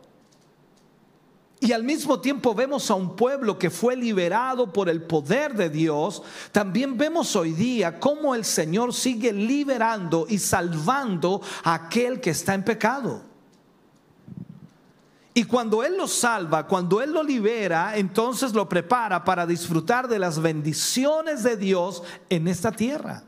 Y 1.61 1.73
al 1.73 1.83
mismo 1.83 2.21
tiempo 2.21 2.55
vemos 2.55 2.89
a 2.91 2.95
un 2.95 3.17
pueblo 3.17 3.59
que 3.59 3.71
fue 3.71 3.97
liberado 3.97 4.73
por 4.73 4.89
el 4.89 5.03
poder 5.03 5.55
de 5.55 5.69
Dios. 5.69 6.23
También 6.53 6.97
vemos 6.97 7.35
hoy 7.35 7.53
día 7.53 7.99
cómo 7.99 8.35
el 8.35 8.45
Señor 8.45 8.95
sigue 8.95 9.33
liberando 9.33 10.27
y 10.29 10.39
salvando 10.39 11.41
a 11.65 11.75
aquel 11.75 12.21
que 12.21 12.31
está 12.31 12.55
en 12.55 12.65
pecado. 12.65 13.23
Y 15.35 15.45
cuando 15.45 15.83
Él 15.83 15.97
lo 15.97 16.07
salva, 16.07 16.67
cuando 16.67 17.01
Él 17.01 17.13
lo 17.13 17.25
libera, 17.25 17.97
entonces 17.97 18.53
lo 18.55 18.69
prepara 18.69 19.25
para 19.25 19.47
disfrutar 19.47 20.07
de 20.07 20.19
las 20.19 20.41
bendiciones 20.41 21.43
de 21.43 21.57
Dios 21.57 22.05
en 22.29 22.47
esta 22.47 22.71
tierra. 22.71 23.25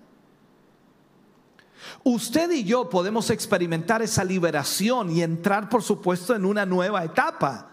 Usted 2.04 2.50
y 2.50 2.64
yo 2.64 2.88
podemos 2.88 3.30
experimentar 3.30 4.02
esa 4.02 4.24
liberación 4.24 5.10
y 5.10 5.22
entrar, 5.22 5.68
por 5.68 5.82
supuesto, 5.82 6.34
en 6.34 6.44
una 6.44 6.66
nueva 6.66 7.04
etapa 7.04 7.70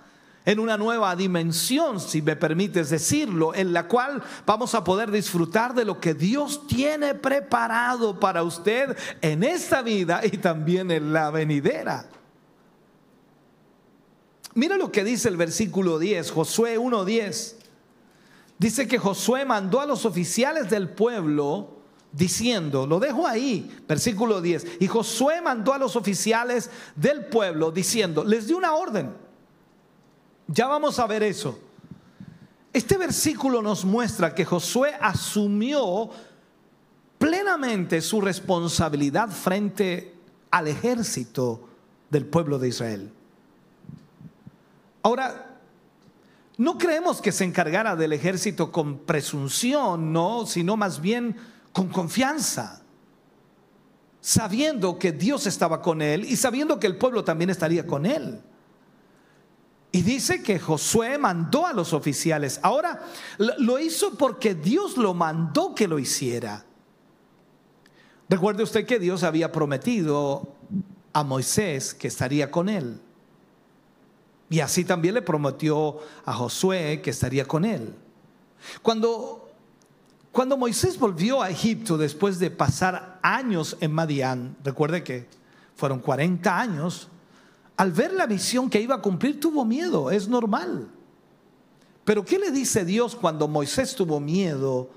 en 0.48 0.60
una 0.60 0.78
nueva 0.78 1.14
dimensión, 1.14 2.00
si 2.00 2.22
me 2.22 2.38
permites 2.38 2.90
decirlo, 2.90 3.54
en 3.54 3.74
la 3.74 3.90
cual 3.90 4.24
vamos 4.46 4.76
a 4.76 4.84
poder 4.86 5.12
disfrutar 5.12 5.74
de 5.74 5.84
lo 5.84 6.00
que 6.00 6.14
Dios 6.14 6.66
tiene 6.68 7.16
preparado 7.16 8.18
para 8.18 8.44
usted 8.44 8.96
en 9.20 9.44
esta 9.44 9.82
vida 9.82 10.22
y 10.24 10.38
también 10.38 10.90
en 10.90 11.12
la 11.12 11.32
venidera. 11.32 12.10
Mira 14.54 14.78
lo 14.78 14.90
que 14.90 15.04
dice 15.04 15.28
el 15.28 15.36
versículo 15.36 16.00
10, 16.00 16.32
Josué 16.32 16.80
1.10. 16.80 17.56
Dice 18.58 18.88
que 18.88 19.00
Josué 19.00 19.44
mandó 19.44 19.82
a 19.82 19.86
los 19.86 20.06
oficiales 20.06 20.70
del 20.70 20.88
pueblo 20.88 21.77
diciendo, 22.18 22.88
lo 22.88 23.00
dejo 23.00 23.28
ahí, 23.28 23.72
versículo 23.88 24.42
10, 24.42 24.80
y 24.80 24.88
Josué 24.88 25.42
mandó 25.42 25.74
a 25.74 25.78
los 25.78 25.96
oficiales 25.96 26.72
del 26.96 27.26
pueblo 27.26 27.72
diciendo, 27.72 28.24
les 28.24 28.48
dio 28.48 28.58
una 28.58 28.74
orden. 28.74 29.14
Ya 30.48 30.68
vamos 30.68 30.98
a 30.98 31.06
ver 31.06 31.24
eso. 31.24 31.60
Este 32.74 32.98
versículo 32.98 33.62
nos 33.62 33.86
muestra 33.86 34.34
que 34.34 34.46
Josué 34.46 34.94
asumió 35.00 36.10
plenamente 37.18 38.02
su 38.02 38.22
responsabilidad 38.22 39.30
frente 39.30 40.16
al 40.52 40.68
ejército 40.68 41.68
del 42.10 42.26
pueblo 42.26 42.58
de 42.58 42.70
Israel. 42.70 43.12
Ahora, 45.04 45.60
no 46.58 46.78
creemos 46.78 47.22
que 47.22 47.32
se 47.32 47.44
encargara 47.44 47.96
del 47.96 48.14
ejército 48.14 48.72
con 48.72 49.00
presunción, 49.00 50.12
no, 50.12 50.46
sino 50.46 50.78
más 50.78 51.02
bien 51.02 51.36
con 51.72 51.90
confianza, 51.90 52.82
sabiendo 54.22 54.98
que 54.98 55.12
Dios 55.12 55.48
estaba 55.48 55.82
con 55.82 56.02
él 56.02 56.26
y 56.26 56.36
sabiendo 56.36 56.80
que 56.80 56.88
el 56.88 56.98
pueblo 56.98 57.24
también 57.24 57.50
estaría 57.50 57.86
con 57.86 58.06
él. 58.06 58.42
Y 59.92 60.02
dice 60.02 60.44
que 60.44 60.60
Josué 60.60 61.18
mandó 61.18 61.66
a 61.66 61.74
los 61.74 61.94
oficiales. 61.94 62.60
Ahora, 62.62 63.04
lo 63.38 63.80
hizo 63.80 64.16
porque 64.18 64.54
Dios 64.54 64.98
lo 64.98 65.14
mandó 65.14 65.74
que 65.74 65.88
lo 65.88 65.98
hiciera. 65.98 66.66
Recuerde 68.30 68.64
usted 68.64 68.86
que 68.86 69.00
Dios 69.00 69.24
había 69.24 69.52
prometido 69.52 70.56
a 71.14 71.24
Moisés 71.24 71.94
que 71.94 72.10
estaría 72.10 72.52
con 72.52 72.68
él. 72.68 73.00
Y 74.50 74.60
así 74.60 74.86
también 74.86 75.16
le 75.16 75.22
prometió 75.22 76.00
a 76.26 76.34
Josué 76.34 77.02
que 77.02 77.10
estaría 77.10 77.46
con 77.46 77.66
él. 77.66 77.96
Cuando 78.82 79.47
cuando 80.38 80.56
Moisés 80.56 81.00
volvió 81.00 81.42
a 81.42 81.50
Egipto 81.50 81.98
después 81.98 82.38
de 82.38 82.52
pasar 82.52 83.18
años 83.24 83.76
en 83.80 83.92
Madián, 83.92 84.56
recuerde 84.64 85.04
que 85.04 85.26
fueron 85.76 85.98
40 85.98 86.60
años, 86.60 87.08
al 87.76 87.92
ver 87.92 88.14
la 88.14 88.28
misión 88.28 88.70
que 88.70 88.80
iba 88.80 88.94
a 88.94 89.02
cumplir 89.02 89.40
tuvo 89.40 89.66
miedo, 89.66 90.12
es 90.12 90.28
normal. 90.28 90.90
Pero 92.06 92.24
¿qué 92.24 92.38
le 92.38 92.52
dice 92.52 92.86
Dios 92.86 93.16
cuando 93.16 93.48
Moisés 93.48 93.96
tuvo 93.96 94.20
miedo? 94.20 94.92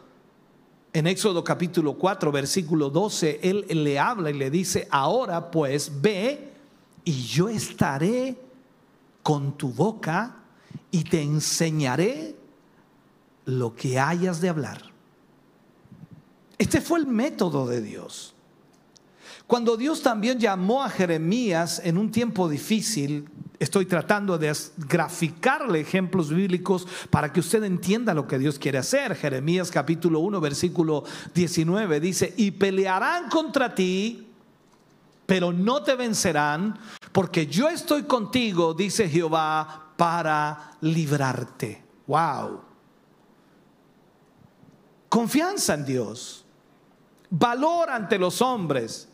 En 0.92 1.06
Éxodo 1.06 1.42
capítulo 1.42 1.94
4, 1.94 2.30
versículo 2.30 2.90
12, 2.90 3.40
Él 3.42 3.64
le 3.82 3.98
habla 3.98 4.28
y 4.28 4.34
le 4.34 4.50
dice, 4.50 4.88
ahora 4.90 5.50
pues 5.50 6.02
ve 6.02 6.52
y 7.02 7.12
yo 7.12 7.48
estaré 7.48 8.36
con 9.22 9.56
tu 9.56 9.72
boca 9.72 10.36
y 10.90 11.02
te 11.02 11.22
enseñaré 11.22 12.36
lo 13.46 13.74
que 13.74 13.98
hayas 13.98 14.42
de 14.42 14.50
hablar. 14.50 14.89
Este 16.60 16.82
fue 16.82 16.98
el 16.98 17.06
método 17.06 17.66
de 17.66 17.80
Dios. 17.80 18.34
Cuando 19.46 19.78
Dios 19.78 20.02
también 20.02 20.38
llamó 20.38 20.82
a 20.82 20.90
Jeremías 20.90 21.80
en 21.82 21.96
un 21.96 22.10
tiempo 22.10 22.50
difícil, 22.50 23.30
estoy 23.58 23.86
tratando 23.86 24.36
de 24.36 24.54
graficarle 24.76 25.80
ejemplos 25.80 26.28
bíblicos 26.28 26.86
para 27.08 27.32
que 27.32 27.40
usted 27.40 27.64
entienda 27.64 28.12
lo 28.12 28.28
que 28.28 28.38
Dios 28.38 28.58
quiere 28.58 28.76
hacer. 28.76 29.16
Jeremías 29.16 29.70
capítulo 29.70 30.20
1, 30.20 30.38
versículo 30.38 31.04
19 31.34 31.98
dice, 31.98 32.34
y 32.36 32.50
pelearán 32.50 33.30
contra 33.30 33.74
ti, 33.74 34.28
pero 35.24 35.54
no 35.54 35.82
te 35.82 35.94
vencerán, 35.94 36.78
porque 37.10 37.46
yo 37.46 37.70
estoy 37.70 38.02
contigo, 38.02 38.74
dice 38.74 39.08
Jehová, 39.08 39.94
para 39.96 40.72
librarte. 40.82 41.82
Wow. 42.06 42.60
Confianza 45.08 45.74
en 45.74 45.84
Dios, 45.86 46.39
valor 47.30 47.90
ante 47.90 48.18
los 48.18 48.42
hombres 48.42 49.08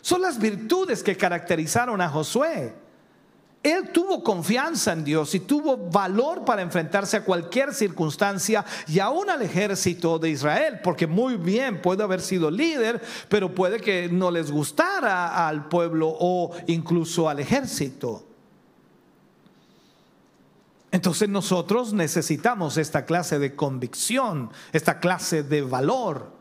son 0.00 0.22
las 0.22 0.38
virtudes 0.38 1.02
que 1.02 1.16
caracterizaron 1.16 2.00
a 2.00 2.08
Josué. 2.08 2.74
Él 3.62 3.90
tuvo 3.90 4.22
confianza 4.22 4.92
en 4.92 5.04
Dios 5.04 5.34
y 5.34 5.40
tuvo 5.40 5.76
valor 5.76 6.44
para 6.44 6.62
enfrentarse 6.62 7.16
a 7.16 7.24
cualquier 7.24 7.74
circunstancia 7.74 8.64
y 8.86 9.00
aún 9.00 9.28
al 9.28 9.42
ejército 9.42 10.18
de 10.18 10.30
Israel, 10.30 10.80
porque 10.82 11.08
muy 11.08 11.36
bien 11.36 11.82
puede 11.82 12.04
haber 12.04 12.20
sido 12.20 12.50
líder, 12.50 13.02
pero 13.28 13.52
puede 13.52 13.80
que 13.80 14.08
no 14.08 14.30
les 14.30 14.50
gustara 14.52 15.48
al 15.48 15.68
pueblo 15.68 16.16
o 16.18 16.52
incluso 16.68 17.28
al 17.28 17.40
ejército. 17.40 18.24
Entonces 20.92 21.28
nosotros 21.28 21.92
necesitamos 21.92 22.76
esta 22.76 23.04
clase 23.04 23.38
de 23.38 23.54
convicción, 23.54 24.50
esta 24.72 25.00
clase 25.00 25.42
de 25.42 25.62
valor. 25.62 26.37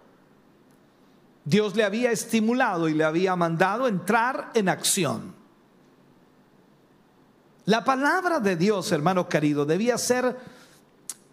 Dios 1.47 1.77
le 1.77 1.85
había 1.85 2.11
estimulado 2.11 2.89
y 2.89 2.93
le 2.93 3.05
había 3.05 3.33
mandado 3.37 3.87
entrar 3.87 4.51
en 4.53 4.67
acción. 4.67 5.33
La 7.63 7.85
palabra 7.85 8.41
de 8.41 8.57
Dios, 8.57 8.91
hermano 8.91 9.29
querido, 9.29 9.65
debía 9.65 9.97
ser 9.97 10.37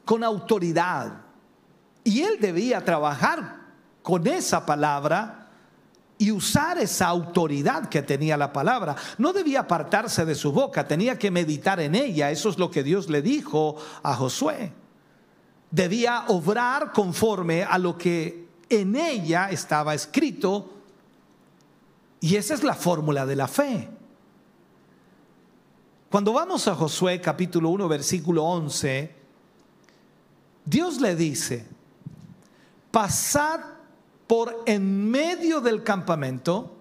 con 0.05 0.23
autoridad. 0.23 1.15
Y 2.05 2.23
él 2.23 2.39
debía 2.41 2.85
trabajar 2.85 3.57
con 4.05 4.25
esa 4.29 4.65
palabra 4.65 5.49
y 6.17 6.31
usar 6.31 6.79
esa 6.79 7.09
autoridad 7.09 7.89
que 7.89 8.03
tenía 8.03 8.37
la 8.37 8.53
palabra. 8.53 8.95
No 9.19 9.33
debía 9.33 9.63
apartarse 9.63 10.25
de 10.25 10.37
su 10.37 10.53
boca, 10.53 10.87
tenía 10.87 11.19
que 11.19 11.33
meditar 11.33 11.81
en 11.81 11.97
ella. 11.97 12.31
Eso 12.31 12.51
es 12.51 12.57
lo 12.57 12.71
que 12.71 12.85
Dios 12.85 13.11
le 13.11 13.21
dijo 13.21 13.75
a 14.05 14.15
Josué. 14.15 14.73
Debía 15.73 16.27
obrar 16.29 16.93
conforme 16.93 17.65
a 17.65 17.79
lo 17.79 17.99
que 17.99 18.44
en 18.77 18.97
ella 18.97 19.51
estaba 19.51 19.95
escrito 19.95 20.73
y 22.21 22.37
esa 22.37 22.55
es 22.55 22.63
la 22.63 22.75
fórmula 22.75 23.27
de 23.27 23.37
la 23.37 23.49
fe. 23.49 23.89
Cuando 26.11 26.33
vamos 26.33 26.67
a 26.69 26.75
Josué 26.75 27.21
capítulo 27.21 27.71
1 27.71 27.89
versículo 27.89 28.45
11, 28.45 29.15
Dios 30.65 31.01
le 31.01 31.17
dice, 31.17 31.67
pasad 32.91 33.61
por 34.27 34.63
en 34.67 35.11
medio 35.11 35.61
del 35.61 35.83
campamento 35.83 36.75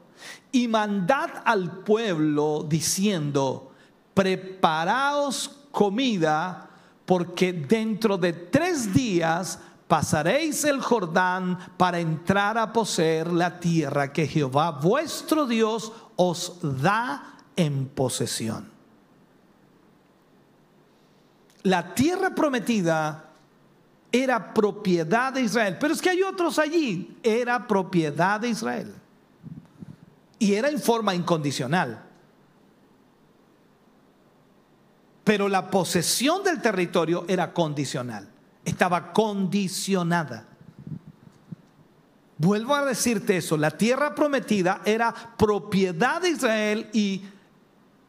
y 0.52 0.68
mandad 0.68 1.30
al 1.46 1.80
pueblo 1.80 2.66
diciendo, 2.68 3.74
preparaos 4.14 5.50
comida 5.72 6.70
porque 7.06 7.52
dentro 7.52 8.18
de 8.18 8.32
tres 8.32 8.94
días 8.94 9.60
pasaréis 9.94 10.64
el 10.64 10.82
Jordán 10.82 11.56
para 11.78 12.00
entrar 12.00 12.58
a 12.58 12.74
poseer 12.74 13.32
la 13.32 13.60
tierra 13.60 14.12
que 14.12 14.26
Jehová 14.26 14.72
vuestro 14.72 15.46
Dios 15.46 15.92
os 16.16 16.58
da 16.82 17.36
en 17.56 17.86
posesión. 17.90 18.72
La 21.62 21.94
tierra 21.94 22.34
prometida 22.34 23.34
era 24.12 24.52
propiedad 24.52 25.32
de 25.32 25.42
Israel, 25.42 25.78
pero 25.80 25.94
es 25.94 26.02
que 26.02 26.10
hay 26.10 26.24
otros 26.24 26.58
allí, 26.58 27.16
era 27.22 27.68
propiedad 27.68 28.40
de 28.40 28.50
Israel. 28.50 28.96
Y 30.40 30.56
era 30.56 30.70
en 30.70 30.82
forma 30.82 31.14
incondicional. 31.14 32.04
Pero 35.24 35.48
la 35.48 35.70
posesión 35.70 36.44
del 36.44 36.60
territorio 36.64 37.26
era 37.28 37.54
condicional 37.54 38.33
estaba 38.66 39.12
condicionada. 39.14 40.48
Vuelvo 42.38 42.76
a 42.76 42.86
decirte 42.86 43.38
eso, 43.38 43.58
la 43.58 43.72
tierra 43.72 44.16
prometida 44.16 44.82
era 44.86 45.14
propiedad 45.38 46.22
de 46.22 46.30
Israel 46.30 46.90
y 46.92 47.24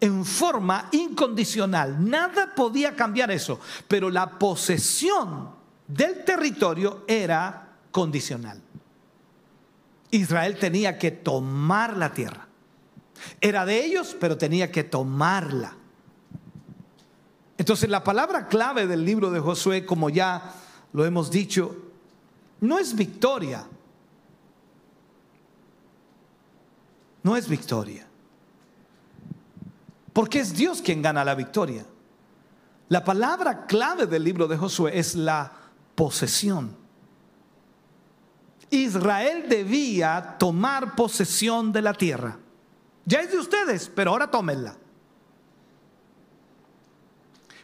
en 0.01 0.25
forma 0.25 0.88
incondicional. 0.93 2.09
Nada 2.09 2.55
podía 2.55 2.97
cambiar 2.97 3.31
eso, 3.31 3.61
pero 3.87 4.11
la 4.11 4.38
posesión 4.38 5.51
del 5.87 6.25
territorio 6.25 7.05
era 7.07 7.77
condicional. 7.90 8.61
Israel 10.11 10.59
tenía 10.59 10.99
que 10.99 11.11
tomar 11.11 11.97
la 11.97 12.12
tierra. 12.12 12.47
Era 13.40 13.64
de 13.64 13.85
ellos, 13.85 14.17
pero 14.19 14.37
tenía 14.37 14.71
que 14.71 14.85
tomarla. 14.85 15.77
Entonces 17.57 17.88
la 17.88 18.03
palabra 18.03 18.49
clave 18.49 18.87
del 18.87 19.05
libro 19.05 19.31
de 19.31 19.40
Josué, 19.40 19.87
como 19.87 20.11
ya 20.11 20.55
lo 20.93 21.05
hemos 21.05 21.31
dicho, 21.31 21.77
no 22.61 22.79
es 22.79 22.95
victoria. 22.95 23.67
No 27.23 27.37
es 27.37 27.49
victoria. 27.49 28.07
Porque 30.12 30.40
es 30.40 30.55
Dios 30.55 30.83
quien 30.83 31.03
gana 31.03 31.25
la 31.25 31.35
victoria. 31.35 31.85
La 32.88 33.05
palabra 33.05 33.67
clave 33.67 34.07
del 34.07 34.25
libro 34.25 34.47
de 34.47 34.57
Josué 34.57 34.99
es 34.99 35.14
la 35.14 35.53
posesión. 35.95 36.77
Israel 38.71 39.47
debía 39.49 40.37
tomar 40.38 40.95
posesión 40.95 41.73
de 41.73 41.83
la 41.83 41.95
tierra. 41.95 42.38
Ya 43.05 43.21
es 43.21 43.33
de 43.33 43.38
ustedes, 43.38 43.90
pero 43.95 44.11
ahora 44.11 44.31
tómenla. 44.31 44.77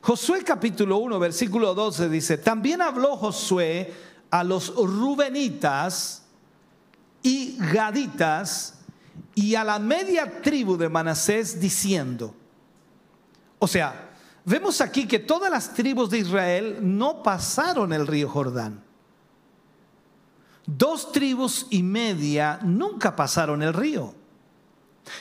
Josué 0.03 0.43
capítulo 0.43 0.97
1, 0.99 1.19
versículo 1.19 1.75
12 1.75 2.09
dice, 2.09 2.39
también 2.39 2.81
habló 2.81 3.17
Josué 3.17 3.93
a 4.31 4.43
los 4.43 4.75
rubenitas 4.75 6.23
y 7.23 7.59
gaditas 7.59 8.79
y 9.35 9.55
a 9.57 9.65
la 9.65 9.79
media 9.79 10.41
tribu 10.41 10.79
de 10.79 10.89
Manasés 10.89 11.61
diciendo, 11.61 12.35
o 13.59 13.69
sea, 13.69 14.11
vemos 14.47 14.81
aquí 14.81 15.07
que 15.07 15.19
todas 15.19 15.51
las 15.51 15.75
tribus 15.75 16.09
de 16.09 16.19
Israel 16.19 16.79
no 16.81 17.23
pasaron 17.23 17.93
el 17.93 18.07
río 18.07 18.29
Jordán. 18.31 18.83
Dos 20.65 21.13
tribus 21.13 21.67
y 21.69 21.83
media 21.83 22.59
nunca 22.63 23.15
pasaron 23.17 23.63
el 23.63 23.75
río. 23.75 24.15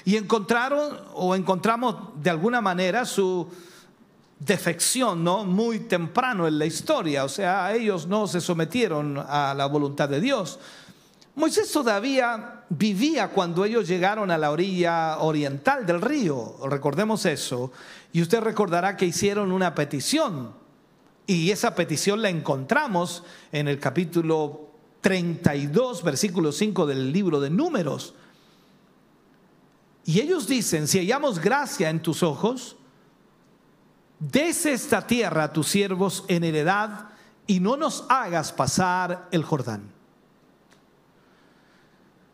Y 0.06 0.16
encontraron 0.16 1.00
o 1.16 1.36
encontramos 1.36 1.96
de 2.22 2.30
alguna 2.30 2.62
manera 2.62 3.06
su, 3.06 3.50
defección, 4.40 5.24
¿no? 5.24 5.44
Muy 5.44 5.82
temprano 5.82 6.48
en 6.48 6.58
la 6.58 6.66
historia, 6.66 7.26
o 7.26 7.30
sea, 7.30 7.74
ellos 7.74 8.08
no 8.08 8.28
se 8.28 8.40
sometieron 8.40 9.18
a 9.18 9.54
la 9.54 9.66
voluntad 9.66 10.08
de 10.08 10.22
Dios. 10.22 10.60
Moisés 11.36 11.72
todavía 11.72 12.64
vivía 12.70 13.30
cuando 13.30 13.66
ellos 13.66 13.88
llegaron 13.88 14.32
a 14.32 14.38
la 14.38 14.52
orilla 14.52 15.20
oriental 15.20 15.86
del 15.86 16.02
río, 16.02 16.56
recordemos 16.68 17.26
eso, 17.26 17.72
y 18.12 18.22
usted 18.22 18.40
recordará 18.40 18.98
que 18.98 19.06
hicieron 19.06 19.52
una 19.52 19.76
petición, 19.76 20.54
y 21.28 21.52
esa 21.52 21.76
petición 21.76 22.22
la 22.22 22.30
encontramos 22.30 23.24
en 23.52 23.68
el 23.68 23.80
capítulo 23.80 24.70
32, 25.02 26.04
versículo 26.04 26.52
5 26.52 26.88
del 26.88 27.14
libro 27.14 27.40
de 27.40 27.50
números. 27.50 28.16
Y 30.06 30.20
ellos 30.22 30.48
dicen, 30.48 30.88
si 30.88 30.98
hallamos 30.98 31.40
gracia 31.40 31.90
en 31.90 32.02
tus 32.02 32.24
ojos, 32.24 32.78
des 34.20 34.66
esta 34.66 35.08
tierra 35.08 35.46
a 35.46 35.54
tus 35.54 35.68
siervos 35.68 36.26
en 36.28 36.44
heredad 36.44 37.10
y 37.48 37.60
no 37.60 37.78
nos 37.78 38.06
hagas 38.10 38.52
pasar 38.52 39.28
el 39.32 39.44
Jordán. 39.44 39.92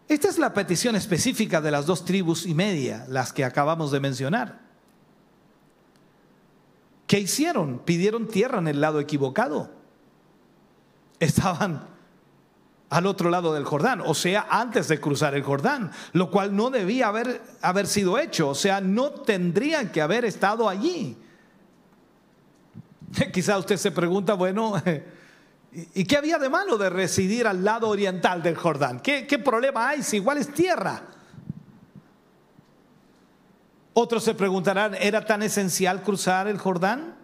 Esta 0.07 0.27
es 0.27 0.37
la 0.37 0.53
petición 0.53 0.95
específica 0.95 1.61
de 1.61 1.71
las 1.71 1.85
dos 1.85 2.05
tribus 2.05 2.45
y 2.45 2.53
media, 2.53 3.05
las 3.07 3.33
que 3.33 3.43
acabamos 3.43 3.91
de 3.91 3.99
mencionar. 3.99 4.59
¿Qué 7.07 7.19
hicieron? 7.19 7.79
Pidieron 7.79 8.27
tierra 8.27 8.59
en 8.59 8.67
el 8.67 8.81
lado 8.81 8.99
equivocado. 8.99 9.71
Estaban 11.19 11.87
al 12.89 13.05
otro 13.07 13.29
lado 13.29 13.53
del 13.53 13.65
Jordán, 13.65 14.01
o 14.05 14.13
sea, 14.13 14.47
antes 14.49 14.87
de 14.87 14.99
cruzar 14.99 15.33
el 15.33 15.43
Jordán, 15.43 15.91
lo 16.13 16.29
cual 16.29 16.55
no 16.55 16.69
debía 16.69 17.07
haber, 17.07 17.41
haber 17.61 17.87
sido 17.87 18.19
hecho, 18.19 18.49
o 18.49 18.55
sea, 18.55 18.79
no 18.79 19.09
tendrían 19.11 19.91
que 19.91 20.01
haber 20.01 20.23
estado 20.23 20.69
allí. 20.69 21.17
Quizá 23.33 23.57
usted 23.57 23.77
se 23.77 23.91
pregunta, 23.91 24.33
bueno, 24.33 24.73
¿y 25.71 26.03
qué 26.05 26.17
había 26.17 26.37
de 26.37 26.49
malo 26.49 26.77
de 26.77 26.89
residir 26.89 27.47
al 27.47 27.63
lado 27.63 27.89
oriental 27.89 28.41
del 28.41 28.55
Jordán? 28.55 28.99
¿Qué, 28.99 29.39
problema 29.43 29.89
hay 29.89 30.03
si 30.03 30.17
igual 30.17 30.37
es 30.37 30.53
tierra? 30.53 31.01
Otros 33.93 34.23
se 34.23 34.33
preguntarán, 34.33 34.95
¿era 34.95 35.25
tan 35.25 35.41
esencial 35.41 36.01
cruzar 36.03 36.47
el 36.47 36.57
Jordán? 36.57 37.15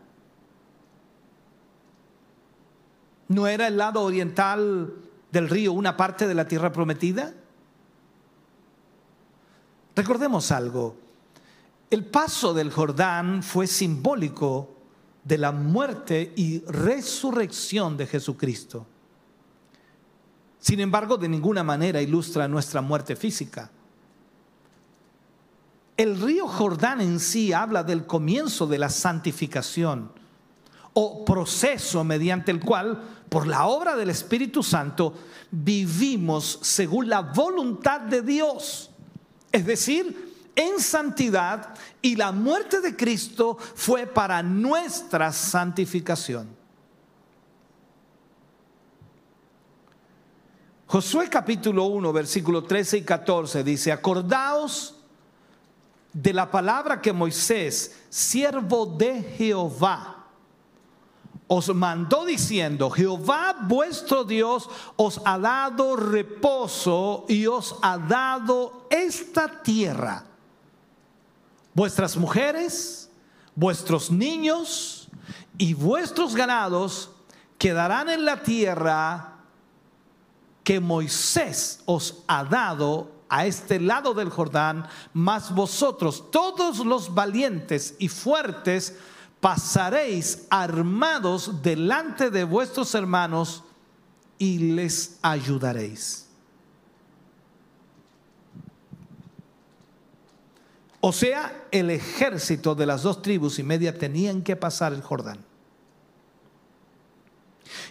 ¿No 3.27 3.47
era 3.47 3.67
el 3.67 3.77
lado 3.77 4.01
oriental 4.01 4.93
del 5.31 5.49
río 5.49 5.73
una 5.73 5.97
parte 5.97 6.27
de 6.27 6.33
la 6.33 6.47
tierra 6.47 6.71
prometida? 6.71 7.33
Recordemos 9.95 10.51
algo, 10.51 10.95
el 11.89 12.05
paso 12.05 12.53
del 12.53 12.71
Jordán 12.71 13.43
fue 13.43 13.67
simbólico 13.67 14.80
de 15.23 15.37
la 15.37 15.51
muerte 15.51 16.33
y 16.35 16.63
resurrección 16.65 17.97
de 17.97 18.07
Jesucristo. 18.07 18.87
Sin 20.59 20.79
embargo, 20.79 21.17
de 21.17 21.29
ninguna 21.29 21.63
manera 21.63 22.01
ilustra 22.01 22.47
nuestra 22.47 22.81
muerte 22.81 23.15
física. 23.15 23.71
El 25.97 26.19
río 26.21 26.47
Jordán 26.47 27.01
en 27.01 27.19
sí 27.19 27.53
habla 27.53 27.83
del 27.83 28.05
comienzo 28.05 28.67
de 28.67 28.79
la 28.79 28.89
santificación 28.89 30.11
o 30.93 31.23
proceso 31.23 32.03
mediante 32.03 32.51
el 32.51 32.59
cual, 32.59 33.01
por 33.29 33.47
la 33.47 33.65
obra 33.65 33.95
del 33.95 34.09
Espíritu 34.09 34.61
Santo, 34.61 35.13
vivimos 35.51 36.59
según 36.61 37.09
la 37.09 37.21
voluntad 37.21 38.01
de 38.01 38.21
Dios. 38.21 38.89
Es 39.51 39.65
decir, 39.65 40.30
en 40.61 40.79
santidad 40.79 41.73
y 42.01 42.15
la 42.15 42.31
muerte 42.31 42.81
de 42.81 42.95
Cristo 42.95 43.57
fue 43.75 44.05
para 44.05 44.43
nuestra 44.43 45.31
santificación. 45.31 46.61
Josué 50.87 51.29
capítulo 51.29 51.85
1, 51.85 52.11
versículo 52.11 52.63
13 52.63 52.97
y 52.97 53.01
14 53.03 53.63
dice, 53.63 53.91
acordaos 53.91 54.95
de 56.11 56.33
la 56.33 56.51
palabra 56.51 57.01
que 57.01 57.13
Moisés, 57.13 57.95
siervo 58.09 58.85
de 58.85 59.21
Jehová, 59.37 60.27
os 61.47 61.73
mandó 61.73 62.25
diciendo, 62.25 62.89
Jehová 62.89 63.57
vuestro 63.61 64.23
Dios 64.23 64.69
os 64.95 65.21
ha 65.25 65.37
dado 65.37 65.95
reposo 65.95 67.25
y 67.27 67.45
os 67.47 67.75
ha 67.81 67.97
dado 67.97 68.87
esta 68.89 69.61
tierra. 69.61 70.30
Vuestras 71.73 72.17
mujeres, 72.17 73.09
vuestros 73.55 74.11
niños 74.11 75.09
y 75.57 75.73
vuestros 75.73 76.35
ganados 76.35 77.11
quedarán 77.57 78.09
en 78.09 78.25
la 78.25 78.41
tierra 78.43 79.37
que 80.63 80.79
Moisés 80.79 81.81
os 81.85 82.23
ha 82.27 82.43
dado 82.43 83.11
a 83.29 83.45
este 83.45 83.79
lado 83.79 84.13
del 84.13 84.29
Jordán, 84.29 84.87
mas 85.13 85.55
vosotros, 85.55 86.29
todos 86.31 86.85
los 86.85 87.13
valientes 87.13 87.95
y 87.97 88.09
fuertes, 88.09 88.97
pasaréis 89.39 90.47
armados 90.49 91.61
delante 91.61 92.29
de 92.29 92.43
vuestros 92.43 92.93
hermanos 92.93 93.63
y 94.37 94.73
les 94.73 95.17
ayudaréis. 95.21 96.30
O 101.01 101.11
sea, 101.11 101.65
el 101.71 101.89
ejército 101.89 102.75
de 102.75 102.85
las 102.85 103.01
dos 103.01 103.23
tribus 103.23 103.57
y 103.57 103.63
media 103.63 103.97
tenían 103.97 104.43
que 104.43 104.55
pasar 104.55 104.93
el 104.93 105.01
Jordán. 105.01 105.39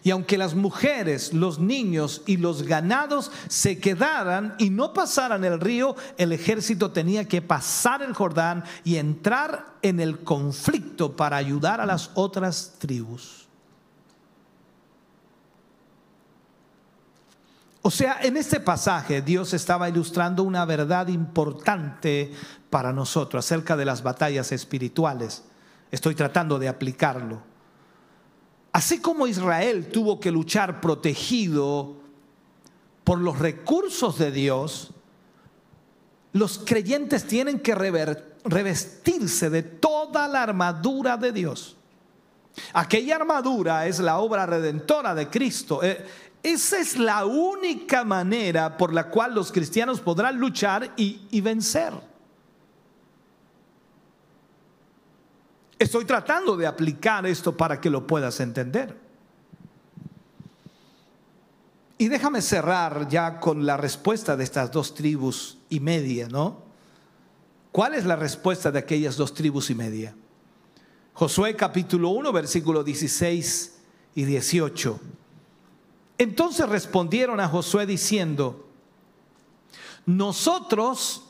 Y 0.03 0.11
aunque 0.11 0.39
las 0.39 0.55
mujeres, 0.55 1.35
los 1.35 1.59
niños 1.59 2.23
y 2.27 2.37
los 2.37 2.63
ganados 2.63 3.33
se 3.49 3.79
quedaran 3.79 4.55
y 4.59 4.71
no 4.71 4.93
pasaran 4.93 5.45
el 5.45 5.61
río, 5.61 5.97
el 6.17 6.33
ejército 6.33 6.93
tenía 6.93 7.27
que 7.27 7.43
pasar 7.43 8.03
el 8.03 8.15
Jordán 8.15 8.65
y 8.85 8.97
entrar 8.97 9.75
en 9.83 10.01
el 10.01 10.21
conflicto 10.21 11.17
para 11.17 11.37
ayudar 11.37 11.81
a 11.81 11.87
las 11.87 12.11
otras 12.15 12.75
tribus. 12.79 13.49
O 17.83 17.91
sea, 17.91 18.19
en 18.23 18.37
este 18.37 18.61
pasaje 18.61 19.23
Dios 19.23 19.55
estaba 19.55 19.89
ilustrando 19.89 20.43
una 20.45 20.67
verdad 20.67 21.09
importante 21.09 22.33
para 22.71 22.93
nosotros 22.93 23.45
acerca 23.45 23.77
de 23.77 23.85
las 23.85 24.03
batallas 24.03 24.53
espirituales. 24.53 25.45
Estoy 25.91 26.15
tratando 26.15 26.59
de 26.59 26.69
aplicarlo. 26.69 27.43
Así 28.73 29.01
como 29.01 29.27
Israel 29.27 29.89
tuvo 29.93 30.21
que 30.21 30.31
luchar 30.31 30.81
protegido 30.81 31.97
por 33.03 33.19
los 33.19 33.41
recursos 33.41 34.19
de 34.19 34.31
Dios, 34.31 34.93
los 36.33 36.59
creyentes 36.59 37.27
tienen 37.27 37.59
que 37.59 37.75
revestirse 38.45 39.51
de 39.51 39.63
toda 39.65 40.29
la 40.29 40.45
armadura 40.45 41.17
de 41.17 41.33
Dios. 41.33 41.77
Aquella 42.73 43.17
armadura 43.17 43.87
es 43.89 43.99
la 43.99 44.19
obra 44.19 44.47
redentora 44.47 45.15
de 45.17 45.29
Cristo. 45.29 45.83
Eh, 45.83 46.07
esa 46.43 46.79
es 46.79 46.97
la 46.97 47.27
única 47.27 48.05
manera 48.05 48.77
por 48.77 48.95
la 48.95 49.09
cual 49.11 49.35
los 49.35 49.51
cristianos 49.51 50.01
podrán 50.01 50.39
luchar 50.39 50.93
y, 50.97 51.23
y 51.33 51.41
vencer. 51.41 52.10
Estoy 55.81 56.05
tratando 56.05 56.59
de 56.59 56.67
aplicar 56.67 57.25
esto 57.25 57.57
para 57.57 57.81
que 57.81 57.89
lo 57.89 58.07
puedas 58.07 58.39
entender. 58.41 58.95
Y 61.97 62.09
déjame 62.09 62.43
cerrar 62.43 63.09
ya 63.09 63.41
con 63.41 63.65
la 63.65 63.79
respuesta 63.79 64.37
de 64.37 64.45
estas 64.45 64.71
dos 64.71 64.95
tribus 64.95 65.57
y 65.71 65.81
media, 65.81 66.29
¿no? 66.29 66.59
¿Cuál 67.73 67.95
es 67.95 68.05
la 68.05 68.15
respuesta 68.15 68.71
de 68.71 68.79
aquellas 68.79 69.17
dos 69.17 69.33
tribus 69.33 69.71
y 69.71 69.75
media? 69.75 70.15
Josué 71.15 71.57
capítulo 71.57 72.11
1, 72.11 72.31
versículo 72.31 72.85
16 72.85 73.79
y 74.17 74.25
18. 74.25 75.01
Entonces 76.19 76.69
respondieron 76.69 77.41
a 77.41 77.49
Josué 77.49 77.87
diciendo, 77.87 78.69
nosotros 80.05 81.25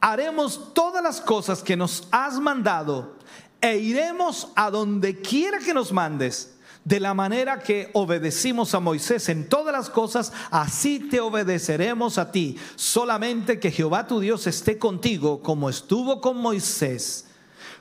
haremos 0.00 0.72
todas 0.72 1.02
las 1.02 1.20
cosas 1.20 1.62
que 1.62 1.76
nos 1.76 2.08
has 2.10 2.40
mandado 2.40 3.15
e 3.60 3.78
iremos 3.78 4.48
a 4.54 4.70
donde 4.70 5.20
quiera 5.20 5.58
que 5.58 5.74
nos 5.74 5.92
mandes. 5.92 6.52
De 6.84 7.00
la 7.00 7.14
manera 7.14 7.58
que 7.58 7.90
obedecimos 7.94 8.72
a 8.72 8.78
Moisés 8.78 9.28
en 9.28 9.48
todas 9.48 9.72
las 9.72 9.90
cosas, 9.90 10.32
así 10.52 11.00
te 11.00 11.18
obedeceremos 11.18 12.16
a 12.16 12.30
ti. 12.30 12.56
Solamente 12.76 13.58
que 13.58 13.72
Jehová 13.72 14.06
tu 14.06 14.20
Dios 14.20 14.46
esté 14.46 14.78
contigo 14.78 15.42
como 15.42 15.68
estuvo 15.68 16.20
con 16.20 16.36
Moisés. 16.36 17.26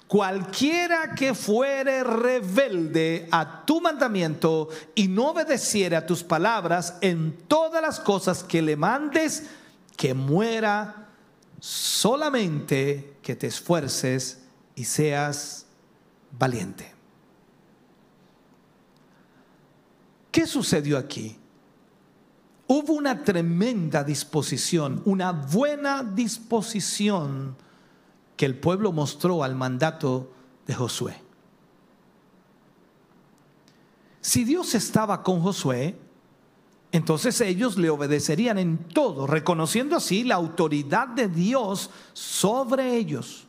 Cualquiera 0.07 1.13
que 1.13 1.35
fuere 1.35 2.03
rebelde 2.03 3.27
a 3.31 3.65
tu 3.65 3.81
mandamiento 3.81 4.69
y 4.95 5.07
no 5.07 5.29
obedeciere 5.29 5.95
a 5.95 6.05
tus 6.05 6.23
palabras 6.23 6.95
en 7.01 7.35
todas 7.47 7.81
las 7.81 7.99
cosas 7.99 8.43
que 8.43 8.61
le 8.61 8.75
mandes, 8.75 9.43
que 9.97 10.13
muera 10.13 11.09
solamente 11.59 13.17
que 13.21 13.35
te 13.35 13.47
esfuerces 13.47 14.39
y 14.75 14.85
seas 14.85 15.64
valiente. 16.37 16.93
¿Qué 20.31 20.45
sucedió 20.45 20.97
aquí? 20.97 21.37
Hubo 22.67 22.93
una 22.93 23.23
tremenda 23.23 24.03
disposición, 24.03 25.01
una 25.05 25.31
buena 25.31 26.03
disposición 26.03 27.55
que 28.35 28.45
el 28.45 28.57
pueblo 28.57 28.91
mostró 28.91 29.43
al 29.43 29.55
mandato 29.55 30.31
de 30.65 30.73
Josué. 30.73 31.21
Si 34.19 34.43
Dios 34.43 34.73
estaba 34.73 35.21
con 35.21 35.41
Josué, 35.41 35.97
entonces 36.91 37.39
ellos 37.41 37.77
le 37.77 37.89
obedecerían 37.89 38.57
en 38.57 38.77
todo, 38.77 39.27
reconociendo 39.27 39.95
así 39.95 40.23
la 40.23 40.35
autoridad 40.35 41.09
de 41.09 41.27
Dios 41.27 41.91
sobre 42.13 42.95
ellos. 42.97 43.47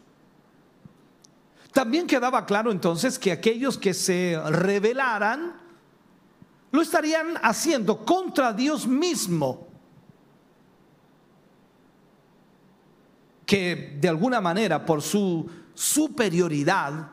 También 1.77 2.07
quedaba 2.07 2.47
claro 2.47 2.73
entonces 2.73 3.19
que 3.19 3.31
aquellos 3.31 3.77
que 3.77 3.93
se 3.93 4.41
rebelaran 4.47 5.61
lo 6.71 6.81
estarían 6.81 7.35
haciendo 7.43 8.03
contra 8.03 8.55
Dios 8.55 8.87
mismo, 8.87 9.69
que 13.45 13.99
de 14.01 14.09
alguna 14.09 14.41
manera 14.41 14.87
por 14.87 15.03
su 15.03 15.51
superioridad 15.75 17.11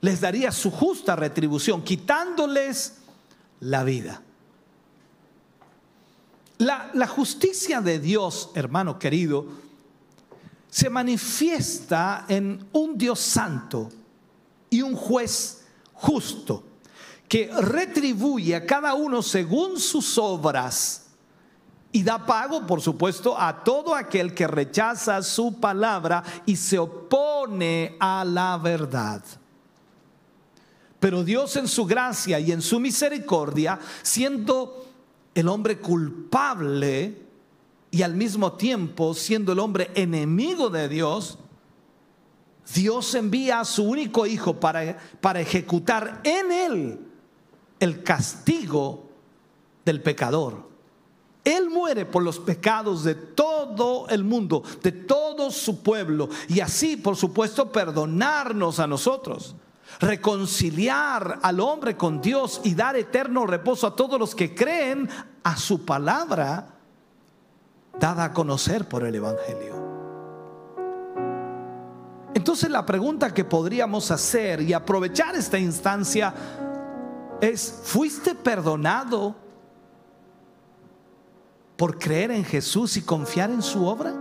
les 0.00 0.22
daría 0.22 0.50
su 0.50 0.70
justa 0.70 1.14
retribución, 1.14 1.84
quitándoles 1.84 3.02
la 3.60 3.84
vida. 3.84 4.22
La, 6.56 7.06
justicia 7.06 7.82
de 7.82 7.98
Dios, 7.98 8.52
hermano 8.54 8.98
querido, 8.98 9.48
se 10.70 10.88
manifiesta 10.88 12.24
en 12.28 12.64
un 12.72 12.96
Dios 12.96 13.18
santo 13.18 13.90
y 14.70 14.82
un 14.82 14.94
juez 14.94 15.64
justo 15.92 16.64
que 17.28 17.50
retribuye 17.52 18.54
a 18.54 18.64
cada 18.64 18.94
uno 18.94 19.22
según 19.22 19.78
sus 19.78 20.16
obras 20.16 21.06
Y 21.92 22.04
da 22.04 22.24
pago, 22.24 22.68
por 22.68 22.80
supuesto, 22.80 23.36
a 23.36 23.64
todo 23.64 23.96
aquel 23.96 24.32
que 24.32 24.46
rechaza 24.46 25.20
su 25.24 25.58
palabra 25.58 26.22
y 26.46 26.54
se 26.54 26.78
opone 26.78 27.96
a 27.98 28.24
la 28.24 28.56
verdad. 28.58 29.24
Pero 31.00 31.24
Dios 31.24 31.56
en 31.56 31.66
su 31.66 31.86
gracia 31.86 32.38
y 32.38 32.52
en 32.52 32.62
su 32.62 32.78
misericordia, 32.78 33.80
siendo 34.02 34.86
el 35.34 35.48
hombre 35.48 35.78
culpable 35.78 37.29
y 37.90 38.02
al 38.02 38.14
mismo 38.14 38.52
tiempo 38.52 39.14
siendo 39.14 39.52
el 39.52 39.58
hombre 39.58 39.90
enemigo 39.94 40.70
de 40.70 40.88
Dios, 40.88 41.38
Dios 42.74 43.14
envía 43.14 43.60
a 43.60 43.64
su 43.64 43.84
único 43.84 44.26
hijo 44.26 44.60
para, 44.60 44.98
para 45.20 45.40
ejecutar 45.40 46.20
en 46.22 46.52
él 46.52 47.00
el 47.80 48.02
castigo 48.02 49.10
del 49.84 50.02
pecador. 50.02 50.70
Él 51.42 51.70
muere 51.70 52.04
por 52.04 52.22
los 52.22 52.38
pecados 52.38 53.02
de 53.02 53.14
todo 53.14 54.06
el 54.08 54.24
mundo, 54.24 54.62
de 54.82 54.92
todo 54.92 55.50
su 55.50 55.82
pueblo, 55.82 56.28
y 56.48 56.60
así, 56.60 56.96
por 56.96 57.16
supuesto, 57.16 57.72
perdonarnos 57.72 58.78
a 58.78 58.86
nosotros, 58.86 59.56
reconciliar 59.98 61.40
al 61.42 61.60
hombre 61.60 61.96
con 61.96 62.20
Dios 62.20 62.60
y 62.62 62.74
dar 62.74 62.94
eterno 62.94 63.46
reposo 63.46 63.86
a 63.86 63.96
todos 63.96 64.20
los 64.20 64.34
que 64.34 64.54
creen 64.54 65.08
a 65.42 65.56
su 65.56 65.84
palabra 65.84 66.79
dada 67.98 68.24
a 68.24 68.32
conocer 68.32 68.88
por 68.88 69.04
el 69.04 69.14
Evangelio. 69.14 69.80
Entonces 72.34 72.70
la 72.70 72.86
pregunta 72.86 73.34
que 73.34 73.44
podríamos 73.44 74.10
hacer 74.10 74.62
y 74.62 74.72
aprovechar 74.72 75.34
esta 75.34 75.58
instancia 75.58 76.32
es, 77.40 77.82
¿fuiste 77.84 78.34
perdonado 78.34 79.34
por 81.76 81.98
creer 81.98 82.30
en 82.30 82.44
Jesús 82.44 82.96
y 82.96 83.02
confiar 83.02 83.50
en 83.50 83.62
su 83.62 83.86
obra? 83.86 84.14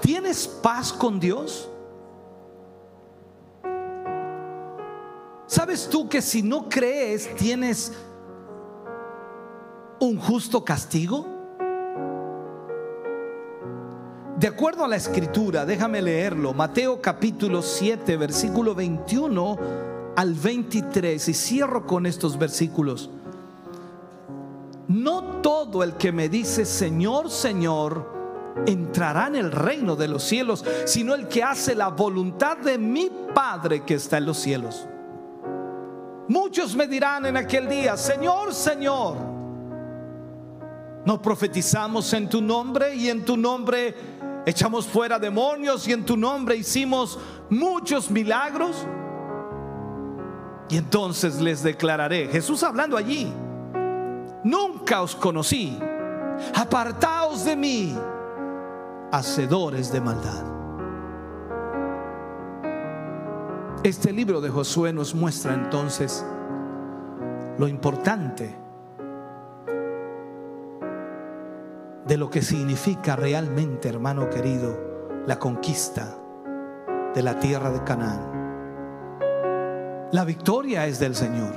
¿Tienes 0.00 0.46
paz 0.46 0.92
con 0.92 1.18
Dios? 1.18 1.68
¿Sabes 5.46 5.88
tú 5.88 6.08
que 6.08 6.22
si 6.22 6.42
no 6.42 6.68
crees 6.68 7.34
tienes 7.36 7.92
un 10.02 10.18
justo 10.18 10.64
castigo? 10.64 11.26
De 14.36 14.48
acuerdo 14.48 14.84
a 14.84 14.88
la 14.88 14.96
escritura, 14.96 15.64
déjame 15.64 16.02
leerlo, 16.02 16.52
Mateo 16.52 17.00
capítulo 17.00 17.62
7, 17.62 18.16
versículo 18.16 18.74
21 18.74 19.56
al 20.16 20.34
23, 20.34 21.28
y 21.28 21.34
cierro 21.34 21.86
con 21.86 22.06
estos 22.06 22.36
versículos. 22.36 23.10
No 24.88 25.40
todo 25.40 25.84
el 25.84 25.94
que 25.94 26.10
me 26.10 26.28
dice 26.28 26.64
Señor, 26.64 27.30
Señor, 27.30 28.10
entrará 28.66 29.28
en 29.28 29.36
el 29.36 29.52
reino 29.52 29.94
de 29.94 30.08
los 30.08 30.24
cielos, 30.24 30.64
sino 30.84 31.14
el 31.14 31.28
que 31.28 31.44
hace 31.44 31.76
la 31.76 31.88
voluntad 31.88 32.56
de 32.56 32.76
mi 32.76 33.08
Padre 33.32 33.84
que 33.84 33.94
está 33.94 34.18
en 34.18 34.26
los 34.26 34.38
cielos. 34.38 34.88
Muchos 36.26 36.74
me 36.74 36.88
dirán 36.88 37.26
en 37.26 37.36
aquel 37.36 37.68
día, 37.68 37.96
Señor, 37.96 38.52
Señor, 38.52 39.31
no 41.04 41.20
profetizamos 41.20 42.12
en 42.12 42.28
tu 42.28 42.40
nombre 42.40 42.94
y 42.94 43.08
en 43.08 43.24
tu 43.24 43.36
nombre 43.36 43.94
echamos 44.46 44.86
fuera 44.86 45.18
demonios 45.18 45.86
y 45.88 45.92
en 45.92 46.04
tu 46.04 46.16
nombre 46.16 46.56
hicimos 46.56 47.18
muchos 47.50 48.10
milagros. 48.10 48.86
Y 50.68 50.76
entonces 50.76 51.40
les 51.40 51.62
declararé, 51.62 52.28
Jesús 52.28 52.62
hablando 52.62 52.96
allí, 52.96 53.30
nunca 54.44 55.02
os 55.02 55.14
conocí, 55.14 55.78
apartaos 56.54 57.44
de 57.44 57.56
mí, 57.56 57.98
hacedores 59.10 59.92
de 59.92 60.00
maldad. 60.00 60.44
Este 63.82 64.12
libro 64.12 64.40
de 64.40 64.48
Josué 64.48 64.92
nos 64.92 65.14
muestra 65.14 65.54
entonces 65.54 66.24
lo 67.58 67.66
importante 67.66 68.61
de 72.06 72.16
lo 72.16 72.30
que 72.30 72.42
significa 72.42 73.16
realmente, 73.16 73.88
hermano 73.88 74.28
querido, 74.28 75.22
la 75.26 75.38
conquista 75.38 76.18
de 77.14 77.22
la 77.22 77.38
tierra 77.38 77.70
de 77.70 77.84
Canaán. 77.84 78.42
La 80.12 80.24
victoria 80.24 80.86
es 80.86 80.98
del 80.98 81.14
Señor. 81.14 81.54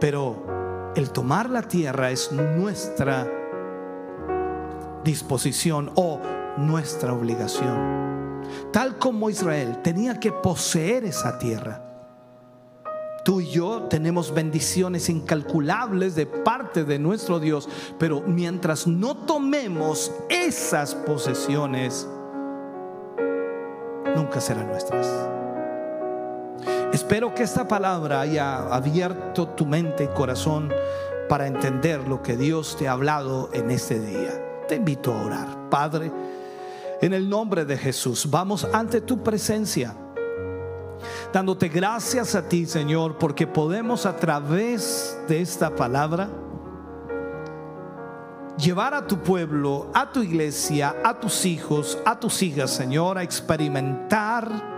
Pero 0.00 0.92
el 0.94 1.10
tomar 1.10 1.50
la 1.50 1.62
tierra 1.62 2.10
es 2.10 2.32
nuestra 2.32 3.26
disposición 5.04 5.90
o 5.96 6.20
nuestra 6.56 7.12
obligación. 7.12 8.42
Tal 8.72 8.98
como 8.98 9.30
Israel 9.30 9.80
tenía 9.82 10.18
que 10.20 10.32
poseer 10.32 11.04
esa 11.04 11.38
tierra 11.38 11.91
Tú 13.24 13.40
y 13.40 13.50
yo 13.50 13.82
tenemos 13.82 14.34
bendiciones 14.34 15.08
incalculables 15.08 16.16
de 16.16 16.26
parte 16.26 16.82
de 16.82 16.98
nuestro 16.98 17.38
Dios, 17.38 17.68
pero 17.96 18.20
mientras 18.20 18.88
no 18.88 19.16
tomemos 19.16 20.10
esas 20.28 20.96
posesiones, 20.96 22.08
nunca 24.16 24.40
serán 24.40 24.66
nuestras. 24.68 25.08
Espero 26.92 27.32
que 27.32 27.44
esta 27.44 27.68
palabra 27.68 28.20
haya 28.20 28.58
abierto 28.74 29.48
tu 29.48 29.66
mente 29.66 30.04
y 30.04 30.08
corazón 30.08 30.72
para 31.28 31.46
entender 31.46 32.06
lo 32.08 32.22
que 32.22 32.36
Dios 32.36 32.76
te 32.76 32.88
ha 32.88 32.92
hablado 32.92 33.50
en 33.52 33.70
este 33.70 34.00
día. 34.00 34.66
Te 34.66 34.76
invito 34.76 35.14
a 35.14 35.22
orar. 35.24 35.70
Padre, 35.70 36.10
en 37.00 37.12
el 37.12 37.28
nombre 37.28 37.64
de 37.64 37.78
Jesús, 37.78 38.28
vamos 38.28 38.66
ante 38.72 39.00
tu 39.00 39.22
presencia 39.22 39.94
dándote 41.32 41.68
gracias 41.68 42.34
a 42.34 42.48
ti, 42.48 42.66
Señor, 42.66 43.18
porque 43.18 43.46
podemos 43.46 44.06
a 44.06 44.16
través 44.16 45.18
de 45.28 45.40
esta 45.40 45.74
palabra 45.74 46.28
llevar 48.56 48.94
a 48.94 49.06
tu 49.06 49.18
pueblo, 49.18 49.90
a 49.94 50.12
tu 50.12 50.22
iglesia, 50.22 50.96
a 51.04 51.18
tus 51.18 51.44
hijos, 51.46 51.98
a 52.04 52.18
tus 52.18 52.42
hijas, 52.42 52.70
Señor, 52.70 53.18
a 53.18 53.22
experimentar 53.22 54.72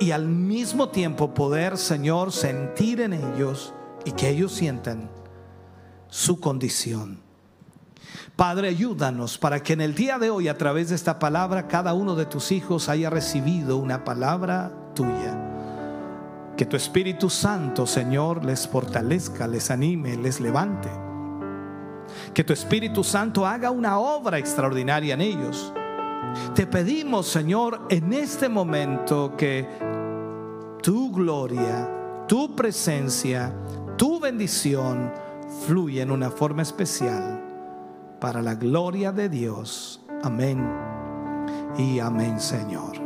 y 0.00 0.10
al 0.10 0.26
mismo 0.26 0.88
tiempo 0.88 1.32
poder, 1.34 1.78
Señor, 1.78 2.32
sentir 2.32 3.00
en 3.00 3.14
ellos 3.14 3.72
y 4.04 4.12
que 4.12 4.28
ellos 4.28 4.52
sientan 4.52 5.10
su 6.08 6.38
condición. 6.40 7.20
Padre, 8.36 8.68
ayúdanos 8.68 9.38
para 9.38 9.62
que 9.62 9.72
en 9.72 9.80
el 9.80 9.94
día 9.94 10.18
de 10.18 10.30
hoy, 10.30 10.48
a 10.48 10.58
través 10.58 10.90
de 10.90 10.94
esta 10.94 11.18
palabra, 11.18 11.68
cada 11.68 11.94
uno 11.94 12.14
de 12.14 12.26
tus 12.26 12.52
hijos 12.52 12.88
haya 12.88 13.08
recibido 13.08 13.78
una 13.78 14.04
palabra 14.04 14.72
tuya. 14.96 16.54
Que 16.56 16.66
tu 16.66 16.76
Espíritu 16.76 17.30
Santo, 17.30 17.86
Señor, 17.86 18.44
les 18.44 18.66
fortalezca, 18.66 19.46
les 19.46 19.70
anime, 19.70 20.16
les 20.16 20.40
levante. 20.40 20.88
Que 22.34 22.42
tu 22.42 22.52
Espíritu 22.52 23.04
Santo 23.04 23.46
haga 23.46 23.70
una 23.70 23.98
obra 23.98 24.38
extraordinaria 24.38 25.14
en 25.14 25.20
ellos. 25.20 25.72
Te 26.54 26.66
pedimos, 26.66 27.28
Señor, 27.28 27.86
en 27.90 28.12
este 28.12 28.48
momento 28.48 29.36
que 29.36 29.68
tu 30.82 31.12
gloria, 31.12 32.24
tu 32.26 32.56
presencia, 32.56 33.52
tu 33.96 34.18
bendición 34.18 35.12
fluya 35.66 36.02
en 36.02 36.10
una 36.10 36.30
forma 36.30 36.62
especial 36.62 37.42
para 38.20 38.42
la 38.42 38.54
gloria 38.54 39.12
de 39.12 39.28
Dios. 39.28 40.04
Amén 40.22 40.66
y 41.78 41.98
amén, 42.00 42.40
Señor. 42.40 43.05